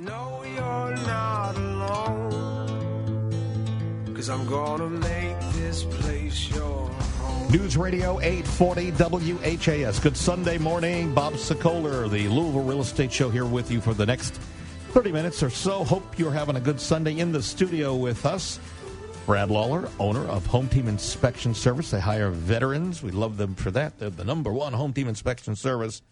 you're 0.00 0.96
not 1.06 1.56
alone. 1.56 2.30
Cause 4.14 4.30
I'm 4.30 4.46
gonna 4.46 4.88
make 4.88 5.38
this 5.52 5.84
place 5.84 6.50
your. 6.50 6.90
News 7.50 7.76
Radio 7.76 8.20
840 8.20 8.92
WHAS. 8.92 9.98
Good 9.98 10.16
Sunday 10.16 10.56
morning. 10.58 11.12
Bob 11.12 11.34
Sokoler, 11.34 12.08
the 12.08 12.28
Louisville 12.28 12.62
Real 12.62 12.80
Estate 12.80 13.12
Show, 13.12 13.28
here 13.28 13.44
with 13.44 13.70
you 13.70 13.80
for 13.80 13.92
the 13.92 14.06
next 14.06 14.34
30 14.90 15.12
minutes 15.12 15.42
or 15.42 15.50
so. 15.50 15.84
Hope 15.84 16.18
you're 16.18 16.32
having 16.32 16.56
a 16.56 16.60
good 16.60 16.80
Sunday 16.80 17.18
in 17.18 17.32
the 17.32 17.42
studio 17.42 17.94
with 17.94 18.24
us. 18.24 18.60
Brad 19.26 19.50
Lawler, 19.50 19.88
owner 19.98 20.26
of 20.28 20.46
Home 20.46 20.68
Team 20.68 20.88
Inspection 20.88 21.52
Service. 21.54 21.90
They 21.90 22.00
hire 22.00 22.30
veterans. 22.30 23.02
We 23.02 23.10
love 23.10 23.36
them 23.36 23.54
for 23.54 23.70
that. 23.72 23.98
They're 23.98 24.10
the 24.10 24.24
number 24.24 24.52
one 24.52 24.72
home 24.72 24.92
team 24.92 25.08
inspection 25.08 25.56
service 25.56 26.02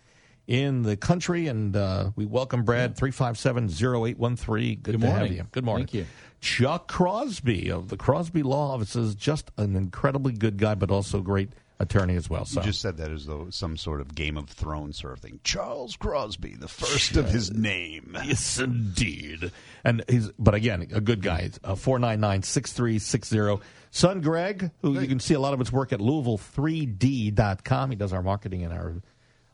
in 0.49 0.83
the 0.83 0.97
country. 0.97 1.47
And 1.47 1.77
uh, 1.77 2.11
we 2.17 2.27
welcome 2.27 2.65
Brad, 2.65 2.97
357 2.97 3.69
0813. 3.69 4.75
Good, 4.75 4.83
Good 4.83 5.01
to 5.01 5.07
have 5.07 5.17
morning. 5.19 5.33
you. 5.37 5.47
Good 5.53 5.65
morning. 5.65 5.87
Thank 5.87 5.95
you. 5.95 6.07
Chuck 6.41 6.89
Crosby 6.89 7.71
of 7.71 7.89
the 7.89 7.97
Crosby 7.97 8.43
Law 8.43 8.75
Offices, 8.75 9.15
just 9.15 9.51
an 9.57 9.77
incredibly 9.77 10.33
good 10.33 10.57
guy, 10.57 10.75
but 10.75 10.91
also 10.91 11.21
great 11.21 11.51
attorney 11.81 12.17
as 12.17 12.29
well. 12.31 12.45
So 12.45 12.61
You 12.61 12.67
just 12.67 12.81
said 12.81 12.97
that 12.97 13.11
as 13.11 13.27
though 13.27 13.51
some 13.51 13.77
sort 13.77 14.01
of 14.01 14.15
Game 14.15 14.37
of 14.37 14.49
Thrones 14.49 14.99
sort 14.99 15.13
of 15.15 15.21
thing. 15.21 15.39
Charles 15.45 15.97
Crosby, 15.97 16.55
the 16.57 16.67
first 16.69 17.17
of 17.17 17.29
his 17.31 17.53
name. 17.53 18.17
Yes, 18.25 18.59
indeed. 18.59 19.51
And 19.85 20.03
he's, 20.09 20.31
but 20.39 20.55
again, 20.55 20.83
a 20.93 21.01
good 21.01 21.23
guy. 21.23 21.51
Uh, 21.63 21.75
499 21.75 22.43
6360. 22.45 23.65
Son 23.91 24.21
Greg, 24.21 24.71
who 24.83 24.99
you 25.01 25.09
can 25.09 25.19
see 25.21 25.35
a 25.35 25.41
lot 25.41 25.55
of 25.55 25.59
his 25.61 25.73
work 25.73 25.93
at 25.93 26.01
Louisville3D.com. 26.01 27.91
He 27.91 27.97
does 27.97 28.13
our 28.13 28.23
marketing 28.23 28.63
and 28.65 28.73
our 28.73 28.95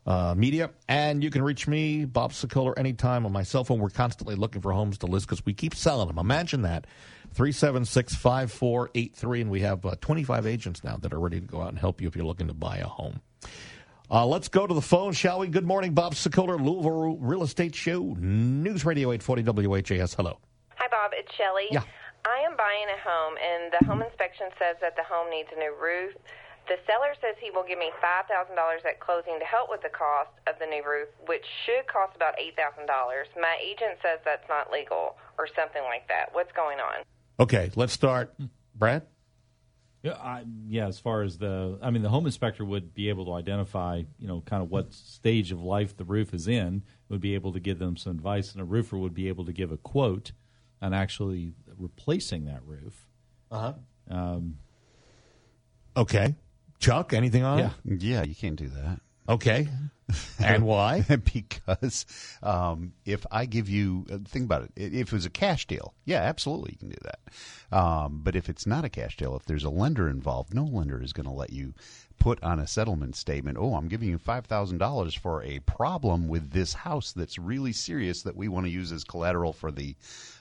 uh, 0.06 0.34
media. 0.36 0.70
And 0.88 1.22
you 1.22 1.30
can 1.30 1.42
reach 1.42 1.66
me, 1.66 2.04
Bob 2.04 2.32
Sokoler, 2.32 2.74
anytime 2.76 3.24
on 3.26 3.32
my 3.32 3.42
cell 3.42 3.64
phone. 3.64 3.78
We're 3.78 3.90
constantly 3.90 4.34
looking 4.34 4.60
for 4.62 4.72
homes 4.72 4.98
to 4.98 5.06
list 5.06 5.26
because 5.26 5.44
we 5.44 5.54
keep 5.54 5.74
selling 5.74 6.08
them. 6.08 6.18
Imagine 6.18 6.62
that. 6.62 6.86
376 7.34 8.14
5483. 8.14 9.40
And 9.40 9.50
we 9.50 9.60
have 9.60 9.84
uh, 9.84 9.96
25 10.00 10.46
agents 10.46 10.84
now 10.84 10.96
that 10.98 11.12
are 11.12 11.20
ready 11.20 11.40
to 11.40 11.46
go 11.46 11.62
out 11.62 11.68
and 11.70 11.78
help 11.78 12.00
you 12.00 12.08
if 12.08 12.14
you're 12.14 12.26
looking 12.26 12.48
to 12.48 12.54
buy 12.54 12.78
a 12.78 12.86
home. 12.86 13.20
Uh, 14.10 14.26
let's 14.26 14.48
go 14.48 14.66
to 14.66 14.74
the 14.74 14.82
phone, 14.82 15.12
shall 15.12 15.40
we? 15.40 15.48
Good 15.48 15.64
morning, 15.64 15.94
Bob 15.94 16.14
Sokoler, 16.14 16.62
Louisville 16.62 17.16
Real 17.16 17.42
Estate 17.42 17.74
Show, 17.74 18.14
News 18.20 18.84
Radio 18.84 19.12
840 19.12 19.66
WHAS. 19.66 20.14
Hello. 20.14 20.38
Hi, 20.76 20.86
Bob. 20.88 21.12
It's 21.14 21.34
Shelley. 21.34 21.68
Yeah. 21.70 21.82
I 22.26 22.40
am 22.44 22.56
buying 22.56 22.86
a 22.88 23.00
home, 23.00 23.34
and 23.36 23.72
the 23.72 23.84
home 23.86 24.02
inspection 24.02 24.48
says 24.58 24.76
that 24.80 24.96
the 24.96 25.04
home 25.04 25.30
needs 25.30 25.48
a 25.54 25.58
new 25.58 25.74
roof. 25.80 26.12
The 26.66 26.76
seller 26.86 27.12
says 27.20 27.36
he 27.40 27.50
will 27.50 27.64
give 27.64 27.78
me 27.78 27.90
$5,000 28.02 28.84
at 28.86 29.00
closing 29.00 29.38
to 29.38 29.44
help 29.44 29.68
with 29.68 29.82
the 29.82 29.90
cost 29.90 30.30
of 30.46 30.54
the 30.58 30.66
new 30.66 30.82
roof, 30.82 31.08
which 31.26 31.44
should 31.66 31.86
cost 31.86 32.16
about 32.16 32.34
$8,000. 32.38 32.86
My 33.40 33.56
agent 33.62 33.98
says 34.02 34.20
that's 34.24 34.48
not 34.48 34.72
legal 34.72 35.16
or 35.38 35.46
something 35.54 35.82
like 35.82 36.08
that. 36.08 36.32
What's 36.32 36.52
going 36.52 36.78
on? 36.80 37.04
Okay, 37.38 37.70
let's 37.76 37.92
start. 37.92 38.34
Brad? 38.74 39.02
Yeah, 40.02 40.12
I, 40.12 40.44
yeah. 40.68 40.86
As 40.86 40.98
far 40.98 41.22
as 41.22 41.38
the, 41.38 41.78
I 41.82 41.90
mean, 41.90 42.02
the 42.02 42.08
home 42.08 42.26
inspector 42.26 42.64
would 42.64 42.94
be 42.94 43.08
able 43.08 43.26
to 43.26 43.32
identify, 43.32 44.02
you 44.18 44.28
know, 44.28 44.42
kind 44.46 44.62
of 44.62 44.70
what 44.70 44.92
stage 44.92 45.52
of 45.52 45.62
life 45.62 45.96
the 45.96 46.04
roof 46.04 46.32
is 46.32 46.48
in. 46.48 46.82
Would 47.08 47.20
be 47.20 47.34
able 47.34 47.52
to 47.52 47.60
give 47.60 47.78
them 47.78 47.96
some 47.96 48.12
advice, 48.12 48.52
and 48.52 48.60
a 48.60 48.64
roofer 48.64 48.98
would 48.98 49.14
be 49.14 49.28
able 49.28 49.44
to 49.44 49.52
give 49.52 49.70
a 49.70 49.76
quote 49.76 50.32
on 50.80 50.92
actually 50.92 51.52
replacing 51.78 52.46
that 52.46 52.62
roof. 52.64 53.06
Uh-huh. 53.50 53.74
Um, 54.10 54.56
Okay. 55.96 56.34
Chuck, 56.78 57.12
anything 57.12 57.44
on 57.44 57.58
yeah, 57.58 57.70
it? 57.86 58.02
Yeah, 58.02 58.22
you 58.22 58.34
can't 58.34 58.56
do 58.56 58.68
that. 58.68 59.00
Okay. 59.28 59.68
And 60.38 60.64
why? 60.66 61.00
because 61.32 62.04
um, 62.42 62.92
if 63.06 63.24
I 63.30 63.46
give 63.46 63.70
you, 63.70 64.04
uh, 64.12 64.18
think 64.26 64.44
about 64.44 64.64
it. 64.64 64.72
If 64.76 65.08
it 65.08 65.12
was 65.12 65.24
a 65.24 65.30
cash 65.30 65.66
deal, 65.66 65.94
yeah, 66.04 66.18
absolutely, 66.18 66.72
you 66.72 66.78
can 66.78 66.88
do 66.90 66.98
that. 67.02 67.74
Um, 67.76 68.20
but 68.22 68.36
if 68.36 68.50
it's 68.50 68.66
not 68.66 68.84
a 68.84 68.90
cash 68.90 69.16
deal, 69.16 69.34
if 69.34 69.46
there's 69.46 69.64
a 69.64 69.70
lender 69.70 70.10
involved, 70.10 70.52
no 70.52 70.64
lender 70.64 71.02
is 71.02 71.14
going 71.14 71.24
to 71.24 71.32
let 71.32 71.54
you 71.54 71.72
put 72.24 72.42
on 72.42 72.58
a 72.58 72.66
settlement 72.66 73.14
statement, 73.14 73.58
oh, 73.60 73.74
I'm 73.74 73.86
giving 73.86 74.08
you 74.08 74.18
$5,000 74.18 75.18
for 75.18 75.42
a 75.42 75.58
problem 75.58 76.26
with 76.26 76.52
this 76.52 76.72
house 76.72 77.12
that's 77.12 77.38
really 77.38 77.74
serious 77.74 78.22
that 78.22 78.34
we 78.34 78.48
want 78.48 78.64
to 78.64 78.72
use 78.72 78.92
as 78.92 79.04
collateral 79.04 79.52
for 79.52 79.70
the 79.70 79.94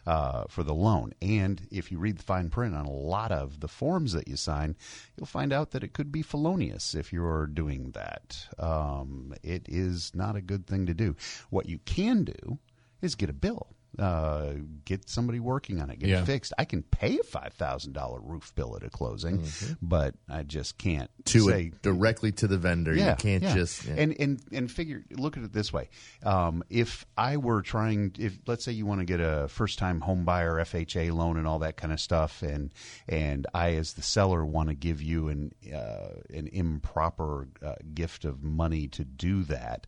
uh, 0.07 0.45
for 0.47 0.63
the 0.63 0.73
loan. 0.73 1.13
And 1.21 1.61
if 1.71 1.91
you 1.91 1.97
read 1.97 2.19
the 2.19 2.23
fine 2.23 2.49
print 2.49 2.73
on 2.73 2.85
a 2.85 2.89
lot 2.89 3.33
of 3.33 3.59
the 3.59 3.67
forms 3.67 4.13
that 4.13 4.29
you 4.29 4.37
sign, 4.37 4.77
you'll 5.17 5.25
find 5.25 5.51
out 5.51 5.71
that 5.71 5.83
it 5.83 5.91
could 5.91 6.09
be 6.09 6.21
felonious 6.21 6.95
if 6.95 7.11
you're 7.11 7.47
doing 7.47 7.91
that. 7.91 8.47
Um, 8.57 9.33
it 9.43 9.65
is 9.67 10.15
not 10.15 10.37
a 10.37 10.41
good 10.41 10.65
thing 10.65 10.85
to 10.85 10.93
do. 10.93 11.17
What 11.49 11.67
you 11.67 11.79
can 11.79 12.23
do 12.23 12.59
is 13.01 13.15
get 13.15 13.29
a 13.29 13.33
bill. 13.33 13.67
Uh, 13.99 14.53
get 14.85 15.07
somebody 15.07 15.39
working 15.39 15.79
on 15.79 15.91
it, 15.91 15.99
get 15.99 16.09
Yeah. 16.09 16.23
it 16.23 16.25
fixed. 16.25 16.51
I 16.57 16.65
can 16.65 16.81
pay 16.81 17.19
a 17.19 17.23
five 17.23 17.53
thousand 17.53 17.93
dollar 17.93 18.19
roof 18.19 18.51
bill 18.55 18.75
at 18.75 18.83
a 18.83 18.89
closing, 18.89 19.43
but 19.83 20.15
I 20.27 20.41
just 20.41 20.79
can't 20.79 21.11
to 21.25 21.41
say 21.41 21.71
directly 21.83 22.31
to 22.33 22.47
the 22.47 22.57
vendor. 22.57 22.95
yeah, 22.95 23.11
you 23.11 23.15
can't 23.17 23.43
yeah. 23.43 23.53
just 23.53 23.85
yeah. 23.85 23.93
and 23.97 24.15
and 24.19 24.41
and 24.51 24.71
figure. 24.71 25.03
Look 25.11 25.37
at 25.37 25.43
it 25.43 25.53
this 25.53 25.71
way: 25.71 25.89
um, 26.23 26.63
if 26.71 27.05
I 27.17 27.37
were 27.37 27.61
trying, 27.61 28.15
if 28.17 28.35
let's 28.47 28.65
say 28.65 28.71
you 28.71 28.87
want 28.87 29.01
to 29.01 29.05
get 29.05 29.19
a 29.19 29.47
first 29.47 29.77
time 29.77 30.01
home 30.01 30.25
buyer 30.25 30.55
FHA 30.55 31.11
loan 31.13 31.37
and 31.37 31.45
all 31.47 31.59
that 31.59 31.77
kind 31.77 31.93
of 31.93 31.99
stuff, 31.99 32.41
and 32.41 32.71
and 33.07 33.45
I 33.53 33.75
as 33.75 33.93
the 33.93 34.01
seller 34.01 34.43
want 34.43 34.69
to 34.69 34.75
give 34.75 35.03
you 35.03 35.27
an 35.27 35.51
uh, 35.71 36.15
an 36.33 36.47
improper 36.51 37.47
uh, 37.63 37.75
gift 37.93 38.25
of 38.25 38.43
money 38.43 38.87
to 38.87 39.03
do 39.03 39.43
that, 39.43 39.85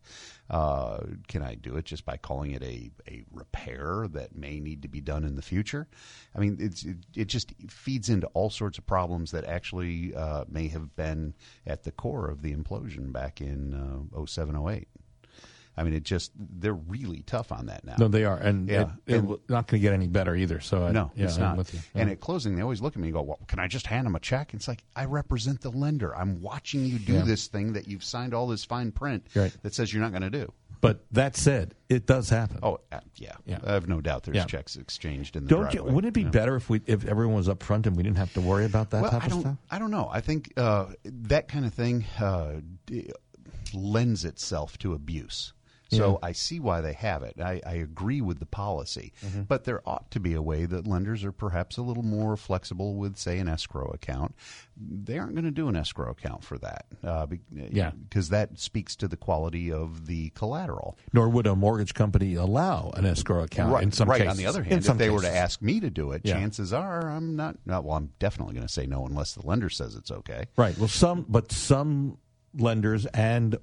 uh, 0.48 0.98
can 1.26 1.42
I 1.42 1.56
do 1.56 1.76
it 1.76 1.84
just 1.86 2.04
by 2.04 2.18
calling 2.18 2.52
it 2.52 2.62
a 2.62 2.92
a 3.08 3.24
repair 3.32 3.95
that 4.08 4.34
may 4.34 4.60
need 4.60 4.82
to 4.82 4.88
be 4.88 5.00
done 5.00 5.24
in 5.24 5.36
the 5.36 5.42
future? 5.42 5.86
I 6.34 6.40
mean, 6.40 6.56
it's 6.60 6.84
it, 6.84 6.96
it 7.14 7.24
just 7.28 7.52
feeds 7.68 8.08
into 8.08 8.26
all 8.28 8.50
sorts 8.50 8.78
of 8.78 8.86
problems 8.86 9.30
that 9.30 9.44
actually 9.44 10.14
uh, 10.14 10.44
may 10.48 10.68
have 10.68 10.94
been 10.96 11.34
at 11.66 11.84
the 11.84 11.92
core 11.92 12.28
of 12.28 12.42
the 12.42 12.54
implosion 12.54 13.12
back 13.12 13.40
in 13.40 13.74
uh, 14.16 14.26
07, 14.26 14.56
08. 14.68 14.88
I 15.78 15.82
mean, 15.82 15.92
it 15.92 16.04
just 16.04 16.32
they're 16.38 16.72
really 16.72 17.20
tough 17.26 17.52
on 17.52 17.66
that 17.66 17.84
now. 17.84 17.96
No, 17.98 18.08
they 18.08 18.24
are. 18.24 18.38
And 18.38 18.66
Yeah. 18.66 18.80
it, 18.82 18.88
it's 19.06 19.18
And- 19.18 19.28
not 19.50 19.66
going 19.66 19.78
to 19.78 19.78
get 19.80 19.92
any 19.92 20.06
better 20.06 20.34
either. 20.34 20.58
So 20.60 20.84
I, 20.86 20.90
No, 20.92 21.10
yeah, 21.14 21.24
it's 21.26 21.36
not. 21.36 21.58
with 21.58 21.74
you. 21.74 21.80
And 21.94 22.08
at 22.08 22.18
closing, 22.18 22.56
they 22.56 22.62
always 22.62 22.80
look 22.80 22.94
at 22.94 22.98
me 23.02 23.08
and 23.08 23.14
go, 23.14 23.20
"Well, 23.20 23.38
can 23.46 23.58
I 23.58 23.66
just 23.68 23.86
hand 23.86 24.06
them 24.06 24.14
a 24.16 24.20
check?" 24.20 24.54
It's 24.54 24.68
like 24.68 24.82
I 24.96 25.04
represent 25.04 25.60
the 25.60 25.70
lender. 25.70 26.16
I'm 26.16 26.40
watching 26.40 26.86
you 26.86 26.98
do 26.98 27.12
Yeah. 27.12 27.22
this 27.24 27.48
thing 27.48 27.74
that 27.74 27.88
you've 27.88 28.04
signed 28.04 28.32
all 28.32 28.46
this 28.46 28.64
fine 28.64 28.90
print 28.90 29.26
Right. 29.34 29.54
that 29.62 29.74
says 29.74 29.92
you're 29.92 30.02
not 30.02 30.12
going 30.12 30.22
to 30.22 30.30
do. 30.30 30.50
But 30.80 31.04
that 31.12 31.36
said, 31.36 31.74
it 31.88 32.06
does 32.06 32.28
happen. 32.28 32.58
Oh, 32.62 32.78
uh, 32.92 33.00
yeah. 33.16 33.32
Yeah. 33.44 33.58
I 33.66 33.72
have 33.72 33.88
no 33.88 34.00
doubt 34.00 34.24
there's 34.24 34.36
Yeah. 34.36 34.44
checks 34.44 34.76
exchanged 34.76 35.36
in 35.36 35.44
the 35.44 35.48
Don't 35.48 35.72
you? 35.74 35.82
Wouldn't 35.82 36.06
it 36.06 36.12
be 36.14 36.22
Yeah. 36.22 36.30
better 36.30 36.56
if 36.56 36.68
we 36.70 36.80
if 36.86 37.04
everyone 37.06 37.36
was 37.36 37.48
up 37.48 37.62
front 37.62 37.86
and 37.86 37.96
we 37.96 38.02
didn't 38.02 38.18
have 38.18 38.32
to 38.34 38.40
worry 38.40 38.64
about 38.64 38.90
that 38.90 39.02
well, 39.02 39.10
type 39.10 39.22
I 39.22 39.26
of 39.26 39.32
don't, 39.32 39.40
stuff? 39.40 39.56
I 39.70 39.78
don't 39.78 39.90
know. 39.90 40.08
I 40.12 40.20
think 40.20 40.52
uh, 40.56 40.86
that 41.04 41.48
kind 41.48 41.64
of 41.66 41.74
thing 41.74 42.04
uh, 42.20 42.60
lends 43.74 44.24
itself 44.24 44.78
to 44.78 44.94
abuse. 44.94 45.52
So 45.90 46.18
I 46.22 46.32
see 46.32 46.58
why 46.60 46.80
they 46.80 46.94
have 46.94 47.22
it. 47.22 47.40
I, 47.40 47.60
I 47.64 47.74
agree 47.74 48.20
with 48.20 48.38
the 48.40 48.46
policy, 48.46 49.12
Mm-hmm. 49.24 49.42
but 49.42 49.64
there 49.64 49.80
ought 49.88 50.10
to 50.10 50.20
be 50.20 50.34
a 50.34 50.42
way 50.42 50.66
that 50.66 50.86
lenders 50.86 51.24
are 51.24 51.32
perhaps 51.32 51.76
a 51.76 51.82
little 51.82 52.02
more 52.02 52.36
flexible 52.36 52.94
with, 52.96 53.16
say, 53.16 53.38
an 53.38 53.48
escrow 53.48 53.90
account. 53.94 54.34
They 54.76 55.18
aren't 55.18 55.34
going 55.34 55.44
to 55.44 55.50
do 55.50 55.68
an 55.68 55.76
escrow 55.76 56.10
account 56.10 56.44
for 56.44 56.58
that, 56.58 56.86
uh, 57.04 57.26
be, 57.26 57.40
Yeah. 57.50 57.92
because 58.08 58.28
that 58.30 58.58
speaks 58.58 58.96
to 58.96 59.08
the 59.08 59.16
quality 59.16 59.72
of 59.72 60.06
the 60.06 60.30
collateral. 60.30 60.98
Nor 61.12 61.28
would 61.28 61.46
a 61.46 61.54
mortgage 61.56 61.94
company 61.94 62.34
allow 62.34 62.90
an 62.96 63.06
escrow 63.06 63.44
account 63.44 63.72
right. 63.72 63.82
in 63.82 63.92
some 63.92 64.08
right. 64.10 64.18
cases. 64.22 64.30
On 64.32 64.36
the 64.36 64.46
other 64.46 64.62
hand, 64.62 64.84
if 64.84 64.98
they 64.98 65.08
were 65.10 65.22
to 65.22 65.30
ask 65.34 65.62
me 65.62 65.80
to 65.80 65.88
do 65.90 66.12
it, 66.12 66.22
Yeah. 66.24 66.34
chances 66.34 66.72
are 66.72 67.08
I'm 67.10 67.36
not. 67.36 67.56
not 67.64 67.84
well, 67.84 67.96
I'm 67.96 68.10
definitely 68.18 68.54
going 68.54 68.66
to 68.66 68.72
say 68.72 68.86
no 68.86 69.06
unless 69.06 69.34
the 69.34 69.46
lender 69.46 69.70
says 69.70 69.94
it's 69.94 70.10
okay. 70.10 70.46
Right. 70.56 70.76
Well, 70.76 70.88
some, 70.88 71.24
but 71.28 71.52
some 71.52 72.18
lenders 72.58 73.06
and 73.06 73.58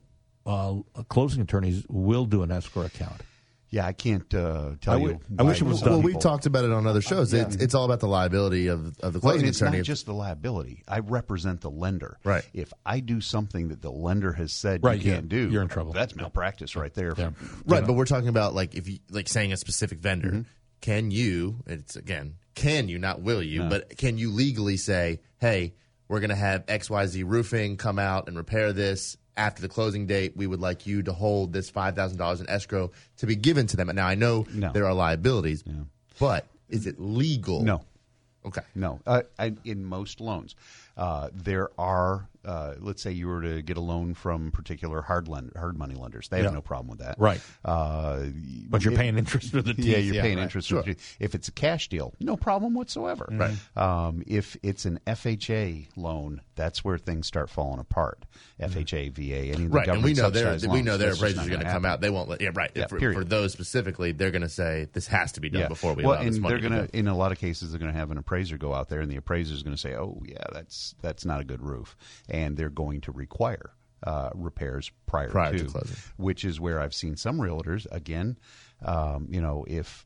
uh, 0.45 0.75
closing 1.09 1.41
attorneys 1.41 1.85
will 1.89 2.25
do 2.25 2.43
an 2.43 2.51
escrow 2.51 2.83
account. 2.83 3.21
Yeah, 3.69 3.87
I 3.87 3.93
can't 3.93 4.31
uh, 4.35 4.73
tell 4.81 4.93
I 4.93 4.97
you. 4.97 5.03
would- 5.03 5.19
I 5.39 5.41
wish 5.43 5.59
it 5.59 5.63
was 5.63 5.81
done. 5.81 5.93
well, 5.93 6.01
we've 6.03 6.19
talked 6.19 6.45
about 6.45 6.63
it 6.63 6.71
on 6.71 6.85
other 6.85 7.01
shows. 7.01 7.33
It's, 7.33 7.55
it's 7.55 7.73
all 7.73 7.85
about 7.85 8.01
the 8.01 8.07
liability 8.07 8.67
of 8.67 8.95
of 8.99 9.13
the 9.13 9.19
Well, 9.19 9.31
closing 9.31 9.39
and 9.39 9.49
it's 9.49 9.61
attorney. 9.61 9.77
not 9.77 9.85
just 9.85 10.05
the 10.05 10.13
liability. 10.13 10.83
I 10.87 10.99
represent 10.99 11.61
the 11.61 11.71
lender. 11.71 12.19
Right. 12.23 12.47
If 12.53 12.71
I 12.85 12.99
do 12.99 13.19
something 13.19 13.69
that 13.69 13.81
the 13.81 13.89
lender 13.89 14.31
has 14.33 14.53
said 14.53 14.83
Right, 14.83 14.99
you 15.01 15.11
can't 15.11 15.23
yeah, 15.31 15.39
do, 15.39 15.49
you're 15.49 15.63
in 15.63 15.69
trouble. 15.69 15.91
That's 15.91 16.15
malpractice 16.15 16.75
right 16.75 16.93
there. 16.93 17.15
Yeah. 17.17 17.31
right, 17.65 17.83
but 17.83 17.93
we're 17.93 18.05
talking 18.05 18.27
about 18.29 18.53
like 18.53 18.75
if 18.75 18.87
you 18.87 18.99
like 19.09 19.27
saying 19.27 19.51
a 19.53 19.57
specific 19.57 19.97
vendor. 19.99 20.29
Mm-hmm. 20.29 20.41
Can 20.81 21.09
you? 21.09 21.63
It's 21.65 21.95
again, 21.95 22.35
can 22.53 22.89
you? 22.89 22.99
Not 22.99 23.21
will 23.21 23.41
you? 23.41 23.63
But 23.63 23.97
can 23.97 24.17
you 24.19 24.29
legally 24.31 24.77
say, 24.77 25.21
hey, 25.39 25.73
we're 26.07 26.19
going 26.19 26.29
to 26.29 26.35
have 26.35 26.63
X 26.67 26.89
Y 26.89 27.05
Z 27.07 27.23
roofing 27.23 27.77
come 27.77 27.99
out 27.99 28.27
and 28.27 28.37
repair 28.37 28.73
this. 28.73 29.17
After 29.35 29.63
the 29.63 29.67
closing 29.67 30.05
date, 30.05 30.33
we 30.37 30.45
would 30.45 30.59
like 30.59 30.85
you 30.85 31.01
to 31.03 31.11
hold 31.11 31.53
this 31.53 31.67
five 31.71 31.95
thousand 31.95 32.19
dollars 32.19 32.39
in 32.39 32.47
escrow 32.49 32.91
to 33.17 33.25
be 33.25 33.35
given 33.35 33.65
to 33.67 33.75
them. 33.77 33.89
And 33.89 33.95
now 33.95 34.05
I 34.07 34.13
know 34.13 34.45
No. 34.53 34.71
there 34.71 34.85
are 34.85 34.93
liabilities, 34.93 35.63
but 36.19 36.45
is 36.69 36.85
it 36.85 36.99
legal? 36.99 37.63
No. 37.63 37.81
Okay. 38.45 38.61
No, 38.75 38.99
uh, 39.07 39.21
I, 39.39 39.55
in 39.65 39.85
most 39.85 40.19
loans, 40.21 40.53
uh, 40.97 41.29
there 41.33 41.69
are 41.79 42.29
uh, 42.45 42.73
let's 42.81 43.01
say 43.01 43.09
you 43.09 43.25
were 43.25 43.41
to 43.41 43.61
get 43.61 43.77
a 43.77 43.79
loan 43.79 44.13
from 44.13 44.51
particular 44.51 45.01
hard 45.01 45.29
lend, 45.29 45.49
hard 45.55 45.77
money 45.77 45.95
lenders, 45.95 46.27
they 46.27 46.39
have 46.39 46.47
Yeah. 46.47 46.51
no 46.55 46.61
problem 46.61 46.89
with 46.89 46.99
that, 46.99 47.15
Right. 47.17 47.39
Uh, 47.63 48.25
But 48.67 48.83
you're 48.83 48.91
it- 48.91 48.97
paying 48.97 49.17
interest 49.17 49.51
for 49.51 49.61
the 49.61 49.73
deal. 49.73 49.85
yeah, 49.87 49.97
you're 49.99 50.21
paying 50.21 50.35
right. 50.35 50.43
interest. 50.43 50.67
for 50.67 50.81
the- 50.81 50.97
If 51.21 51.35
it's 51.35 51.47
a 51.47 51.53
cash 51.53 51.87
deal, 51.87 52.13
no 52.19 52.35
problem 52.35 52.73
whatsoever. 52.73 53.29
Right. 53.31 53.55
Um, 53.77 54.23
if 54.27 54.57
it's 54.61 54.83
an 54.83 54.99
FHA 55.07 55.87
loan, 55.95 56.41
that's 56.55 56.83
where 56.83 56.97
things 56.97 57.27
start 57.27 57.49
falling 57.49 57.79
apart. 57.79 58.25
FHA, 58.59 59.07
VA, 59.13 59.21
any 59.35 59.51
of 59.51 59.57
the 59.57 59.67
Right, 59.69 59.87
and 59.87 60.03
we 60.03 60.13
government 60.13 60.17
know 60.17 60.29
their 60.29 60.43
subsidized 60.51 60.73
we 60.73 60.81
know 60.81 60.97
their 60.97 61.07
that's 61.11 61.19
just 61.19 61.21
appraisers 61.21 61.37
not 61.37 61.45
are 61.45 61.49
going 61.49 61.59
to 61.59 61.63
gonna 61.63 61.73
come 61.75 61.83
happen. 61.83 61.93
out. 61.93 62.01
They 62.01 62.09
won't 62.09 62.27
let. 62.29 62.41
Yeah, 62.41 62.49
right. 62.53 62.71
Yeah, 62.75 62.87
for, 62.87 62.99
period. 62.99 63.17
for 63.17 63.23
those 63.23 63.53
specifically, 63.53 64.11
they're 64.11 64.31
going 64.31 64.41
to 64.41 64.49
say 64.49 64.87
this 64.91 65.07
has 65.07 65.31
to 65.33 65.39
be 65.39 65.49
done 65.49 65.69
before 65.69 65.93
we 65.93 66.03
well, 66.03 66.15
allow 66.17 66.23
this 66.25 66.35
and 66.35 66.41
money. 66.43 66.51
they're 66.55 66.61
to 66.61 66.69
gonna 66.75 66.87
go. 66.87 66.97
in 66.99 67.07
a 67.07 67.15
lot 67.15 67.31
of 67.31 67.37
cases 67.39 67.71
they're 67.71 67.79
gonna 67.79 67.93
have 67.93 68.11
an 68.11 68.17
appraiser 68.17 68.57
go 68.57 68.73
out 68.73 68.89
there, 68.89 68.99
and 68.99 69.09
the 69.09 69.15
appraiser 69.15 69.53
is 69.53 69.63
gonna 69.63 69.77
say, 69.77 69.95
"Oh, 69.95 70.21
yeah, 70.25 70.43
that's 70.51 70.82
that's 71.01 71.25
not 71.25 71.39
a 71.39 71.43
good 71.43 71.61
roof," 71.61 71.95
and 72.29 72.57
they're 72.57 72.69
going 72.69 73.01
to 73.01 73.11
require 73.11 73.71
uh, 74.03 74.29
repairs 74.35 74.91
prior, 75.05 75.29
Prior 75.29 75.57
to 75.57 75.65
closing. 75.65 75.95
which 76.17 76.43
is 76.43 76.59
where 76.59 76.79
I've 76.79 76.93
seen 76.93 77.15
some 77.15 77.37
realtors 77.37 77.87
again. 77.91 78.37
Um, 78.83 79.27
you 79.29 79.39
know, 79.41 79.63
if 79.67 80.05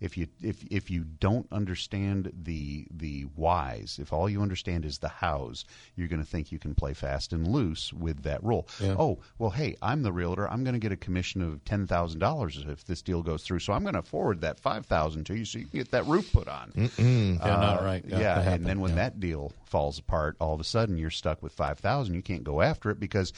if 0.00 0.16
you 0.16 0.26
if 0.42 0.62
if 0.70 0.90
you 0.90 1.04
don't 1.04 1.46
understand 1.52 2.32
the 2.42 2.86
the 2.90 3.22
whys, 3.34 3.98
if 4.00 4.12
all 4.12 4.28
you 4.28 4.42
understand 4.42 4.84
is 4.84 4.98
the 4.98 5.08
hows, 5.08 5.64
you're 5.94 6.08
going 6.08 6.22
to 6.22 6.26
think 6.28 6.52
you 6.52 6.58
can 6.58 6.74
play 6.74 6.92
fast 6.94 7.32
and 7.32 7.46
loose 7.46 7.92
with 7.92 8.22
that 8.24 8.42
rule. 8.44 8.68
Oh, 8.82 9.18
well, 9.38 9.50
hey, 9.50 9.76
I'm 9.80 10.02
the 10.02 10.12
realtor. 10.12 10.48
I'm 10.50 10.64
going 10.64 10.74
to 10.74 10.80
get 10.80 10.92
a 10.92 10.96
commission 10.96 11.40
of 11.42 11.64
ten 11.64 11.86
thousand 11.86 12.20
dollars 12.20 12.62
if 12.68 12.84
this 12.84 13.02
deal 13.02 13.22
goes 13.22 13.42
through. 13.42 13.60
So 13.60 13.72
I'm 13.72 13.82
going 13.82 13.94
to 13.94 14.02
forward 14.02 14.40
that 14.42 14.60
five 14.60 14.86
thousand 14.86 15.24
to 15.26 15.36
you 15.36 15.44
so 15.44 15.58
you 15.58 15.66
can 15.66 15.78
get 15.78 15.90
that 15.92 16.06
roof 16.06 16.30
put 16.32 16.48
on. 16.48 16.72
Yeah, 16.76 17.54
uh, 17.54 17.60
not 17.60 17.82
right. 17.82 18.04
Yeah, 18.06 18.40
that 18.40 18.54
and 18.54 18.66
then 18.66 18.80
when 18.80 18.90
Yeah. 18.90 18.96
that 18.96 19.20
deal 19.20 19.52
falls 19.64 19.98
apart, 19.98 20.36
all 20.40 20.54
of 20.54 20.60
a 20.60 20.64
sudden 20.64 20.96
you're 20.98 21.10
stuck 21.10 21.42
with 21.42 21.52
five 21.52 21.78
thousand. 21.78 22.14
You 22.14 22.22
can't 22.22 22.44
go 22.44 22.60
after 22.60 22.90
it 22.90 23.00
because 23.00 23.32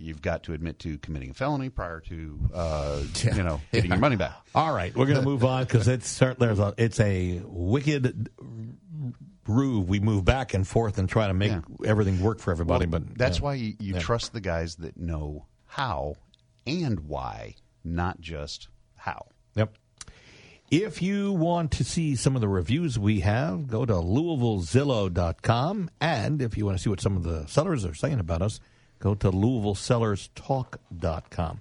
you've 0.00 0.22
got 0.22 0.44
to 0.44 0.52
admit 0.52 0.78
to 0.80 0.98
committing 0.98 1.30
a 1.30 1.34
felony 1.34 1.68
prior 1.68 2.00
to 2.00 2.40
uh, 2.54 3.02
you 3.34 3.42
know 3.42 3.60
getting 3.72 3.90
your 3.90 4.00
money 4.00 4.16
back. 4.16 4.34
All 4.54 4.72
right, 4.74 4.94
we're 4.96 5.06
going 5.06 5.18
to 5.18 5.24
move 5.24 5.44
on 5.44 5.64
because 5.64 5.86
it's 5.88 6.08
cer- 6.08 6.36
there's 6.38 6.58
a 6.58 6.74
it's 6.78 6.98
a 7.00 7.40
wicked 7.44 8.30
groove. 9.44 9.88
We 9.88 10.00
move 10.00 10.24
back 10.24 10.54
and 10.54 10.66
forth 10.66 10.98
and 10.98 11.08
try 11.08 11.26
to 11.26 11.34
make 11.34 11.50
Yeah. 11.52 11.60
everything 11.86 12.20
work 12.20 12.40
for 12.40 12.50
everybody. 12.50 12.86
Well, 12.86 13.00
but 13.00 13.18
that's 13.18 13.38
yeah. 13.38 13.44
why 13.44 13.54
you, 13.54 13.74
you 13.78 13.98
trust 13.98 14.32
the 14.32 14.40
guys 14.40 14.76
that 14.76 14.96
know 14.96 15.46
how 15.66 16.16
and 16.66 17.00
why, 17.00 17.54
not 17.84 18.20
just 18.20 18.68
how. 18.96 19.26
Yep. 19.56 19.74
If 20.70 21.02
you 21.02 21.32
want 21.32 21.72
to 21.72 21.84
see 21.84 22.14
some 22.14 22.36
of 22.36 22.40
the 22.40 22.48
reviews 22.48 22.96
we 22.96 23.20
have, 23.20 23.66
go 23.66 23.84
to 23.84 23.94
LouisvilleZillow.com. 23.94 25.90
And 26.00 26.40
if 26.42 26.56
you 26.56 26.64
want 26.64 26.78
to 26.78 26.82
see 26.82 26.90
what 26.90 27.00
some 27.00 27.16
of 27.16 27.24
the 27.24 27.46
sellers 27.46 27.84
are 27.84 27.94
saying 27.94 28.20
about 28.20 28.40
us, 28.42 28.60
go 29.00 29.14
to 29.16 29.30
LouisvilleSellersTalk.com. 29.32 31.60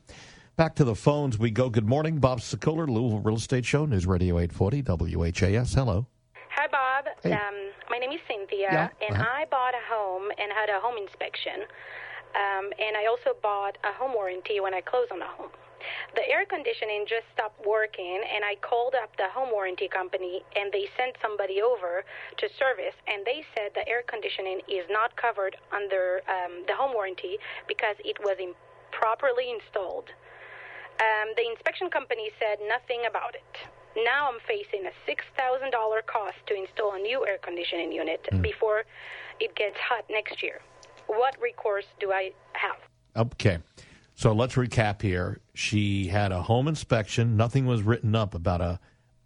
Back 0.55 0.75
to 0.75 0.83
the 0.83 0.95
phones 0.95 1.39
we 1.39 1.49
go. 1.51 1.69
Good 1.69 1.87
morning, 1.87 2.19
Bob 2.19 2.41
Sokoler, 2.41 2.87
Louisville 2.87 3.21
Real 3.21 3.37
Estate 3.37 3.65
Show, 3.65 3.85
News 3.85 4.05
Radio 4.05 4.37
840, 4.39 4.81
WHAS. 5.15 5.73
Hello. 5.73 6.05
Hi, 6.51 6.67
Bob. 6.67 7.05
Hey. 7.23 7.31
Um, 7.31 7.71
my 7.89 7.97
name 7.97 8.11
is 8.11 8.19
Cynthia, 8.27 8.67
Yeah, 8.69 8.89
and 9.07 9.15
uh-huh. 9.15 9.25
I 9.25 9.45
bought 9.49 9.73
a 9.73 9.79
home 9.89 10.29
and 10.37 10.51
had 10.51 10.67
a 10.69 10.79
home 10.81 10.97
inspection. 11.01 11.61
Um, 12.35 12.69
and 12.77 12.95
I 12.97 13.05
also 13.09 13.33
bought 13.41 13.77
a 13.83 13.91
home 13.93 14.13
warranty 14.13 14.59
when 14.59 14.73
I 14.73 14.81
closed 14.81 15.09
on 15.11 15.19
the 15.19 15.25
home. 15.25 15.49
The 16.15 16.27
air 16.27 16.45
conditioning 16.45 17.05
just 17.07 17.25
stopped 17.33 17.65
working, 17.65 18.21
and 18.33 18.43
I 18.43 18.55
called 18.61 18.95
up 18.95 19.15
the 19.17 19.29
home 19.29 19.51
warranty 19.51 19.87
company, 19.87 20.43
and 20.55 20.71
they 20.71 20.87
sent 20.97 21.15
somebody 21.21 21.61
over 21.61 22.03
to 22.37 22.45
service, 22.57 22.95
and 23.07 23.25
they 23.25 23.43
said 23.55 23.71
the 23.75 23.87
air 23.87 24.03
conditioning 24.07 24.61
is 24.67 24.85
not 24.89 25.15
covered 25.15 25.57
under 25.71 26.21
um, 26.27 26.63
the 26.67 26.75
home 26.75 26.93
warranty 26.93 27.37
because 27.67 27.95
it 28.03 28.17
was 28.21 28.37
improperly 28.39 29.51
installed. 29.51 30.09
Um, 30.99 31.31
the 31.37 31.47
inspection 31.47 31.89
company 31.89 32.29
said 32.39 32.59
nothing 32.67 33.05
about 33.07 33.35
it. 33.35 33.69
Now 34.03 34.29
I'm 34.31 34.39
facing 34.47 34.85
a 34.85 34.93
$6,000 35.09 35.71
cost 36.05 36.37
to 36.47 36.53
install 36.55 36.95
a 36.95 36.99
new 36.99 37.25
air 37.25 37.37
conditioning 37.41 37.91
unit 37.91 38.27
before 38.41 38.83
it 39.39 39.55
gets 39.55 39.77
hot 39.77 40.05
next 40.09 40.43
year. 40.43 40.61
What 41.07 41.35
recourse 41.41 41.87
do 41.99 42.11
I 42.11 42.31
have? 42.53 42.77
Okay. 43.15 43.57
So 44.19 44.33
let's 44.33 44.55
recap 44.55 45.01
here. 45.01 45.39
She 45.53 46.07
had 46.07 46.33
a 46.33 46.41
home 46.41 46.67
inspection. 46.67 47.37
Nothing 47.37 47.65
was 47.65 47.83
written 47.83 48.15
up 48.15 48.35
about 48.35 48.59
a 48.59 48.77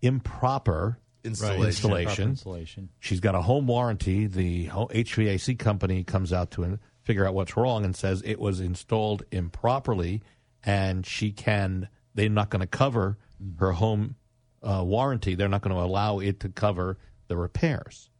improper 0.04 1.00
Installation. 1.24 1.66
installation. 1.66 2.30
Installation. 2.30 2.90
She's 3.00 3.19
got 3.19 3.34
a 3.34 3.42
home 3.42 3.66
warranty. 3.66 4.28
The 4.28 4.68
HVAC 4.68 5.57
company 5.57 6.04
comes 6.04 6.31
out 6.31 6.51
to 6.51 6.78
figure 7.01 7.25
out 7.25 7.34
what's 7.34 7.57
wrong 7.57 7.86
and 7.86 7.95
says 7.95 8.22
it 8.24 8.40
was 8.40 8.60
installed 8.60 9.24
improperly, 9.31 10.22
and 10.63 11.07
she 11.07 11.31
can. 11.31 11.89
They're 12.13 12.30
not 12.30 12.51
going 12.51 12.60
to 12.60 12.68
cover 12.68 13.18
her 13.57 13.72
home 13.72 14.16
uh, 14.62 14.84
warranty. 14.86 15.34
They're 15.34 15.50
not 15.50 15.63
going 15.63 15.75
to 15.75 15.81
allow 15.81 16.19
it 16.19 16.39
to 16.42 16.50
cover 16.50 17.00
the 17.30 17.36
repairs. 17.36 18.12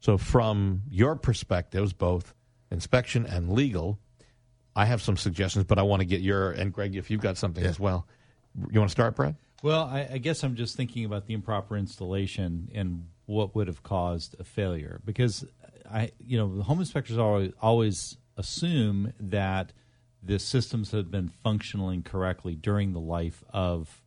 So, 0.00 0.18
from 0.18 0.82
your 0.90 1.14
perspectives, 1.14 1.92
both 1.92 2.34
inspection 2.68 3.26
and 3.26 3.52
legal, 3.52 4.00
I 4.76 4.84
have 4.86 5.02
some 5.02 5.16
suggestions, 5.16 5.64
but 5.64 5.78
I 5.78 5.82
want 5.82 6.00
to 6.00 6.06
get 6.06 6.20
your 6.20 6.52
and 6.52 6.72
Greg, 6.72 6.94
if 6.96 7.10
you've 7.10 7.20
got 7.20 7.36
something 7.36 7.64
as 7.64 7.78
well. 7.80 8.06
You 8.70 8.80
want 8.80 8.90
to 8.90 8.92
start, 8.92 9.16
Brad? 9.16 9.36
Well, 9.62 9.84
I, 9.84 10.08
I 10.12 10.18
guess 10.18 10.42
I'm 10.42 10.56
just 10.56 10.76
thinking 10.76 11.04
about 11.04 11.26
the 11.26 11.34
improper 11.34 11.76
installation 11.76 12.70
and 12.74 13.06
what 13.26 13.54
would 13.54 13.66
have 13.68 13.82
caused 13.82 14.34
a 14.40 14.44
failure 14.44 15.00
because 15.04 15.44
I, 15.90 16.10
you 16.24 16.38
know, 16.38 16.56
the 16.56 16.62
home 16.62 16.80
inspectors 16.80 17.18
always 17.18 17.52
always 17.60 18.16
assume 18.36 19.12
that 19.20 19.72
the 20.22 20.38
systems 20.38 20.90
have 20.92 21.10
been 21.10 21.28
functioning 21.28 22.02
correctly 22.02 22.54
during 22.54 22.92
the 22.92 23.00
life 23.00 23.42
of 23.52 24.00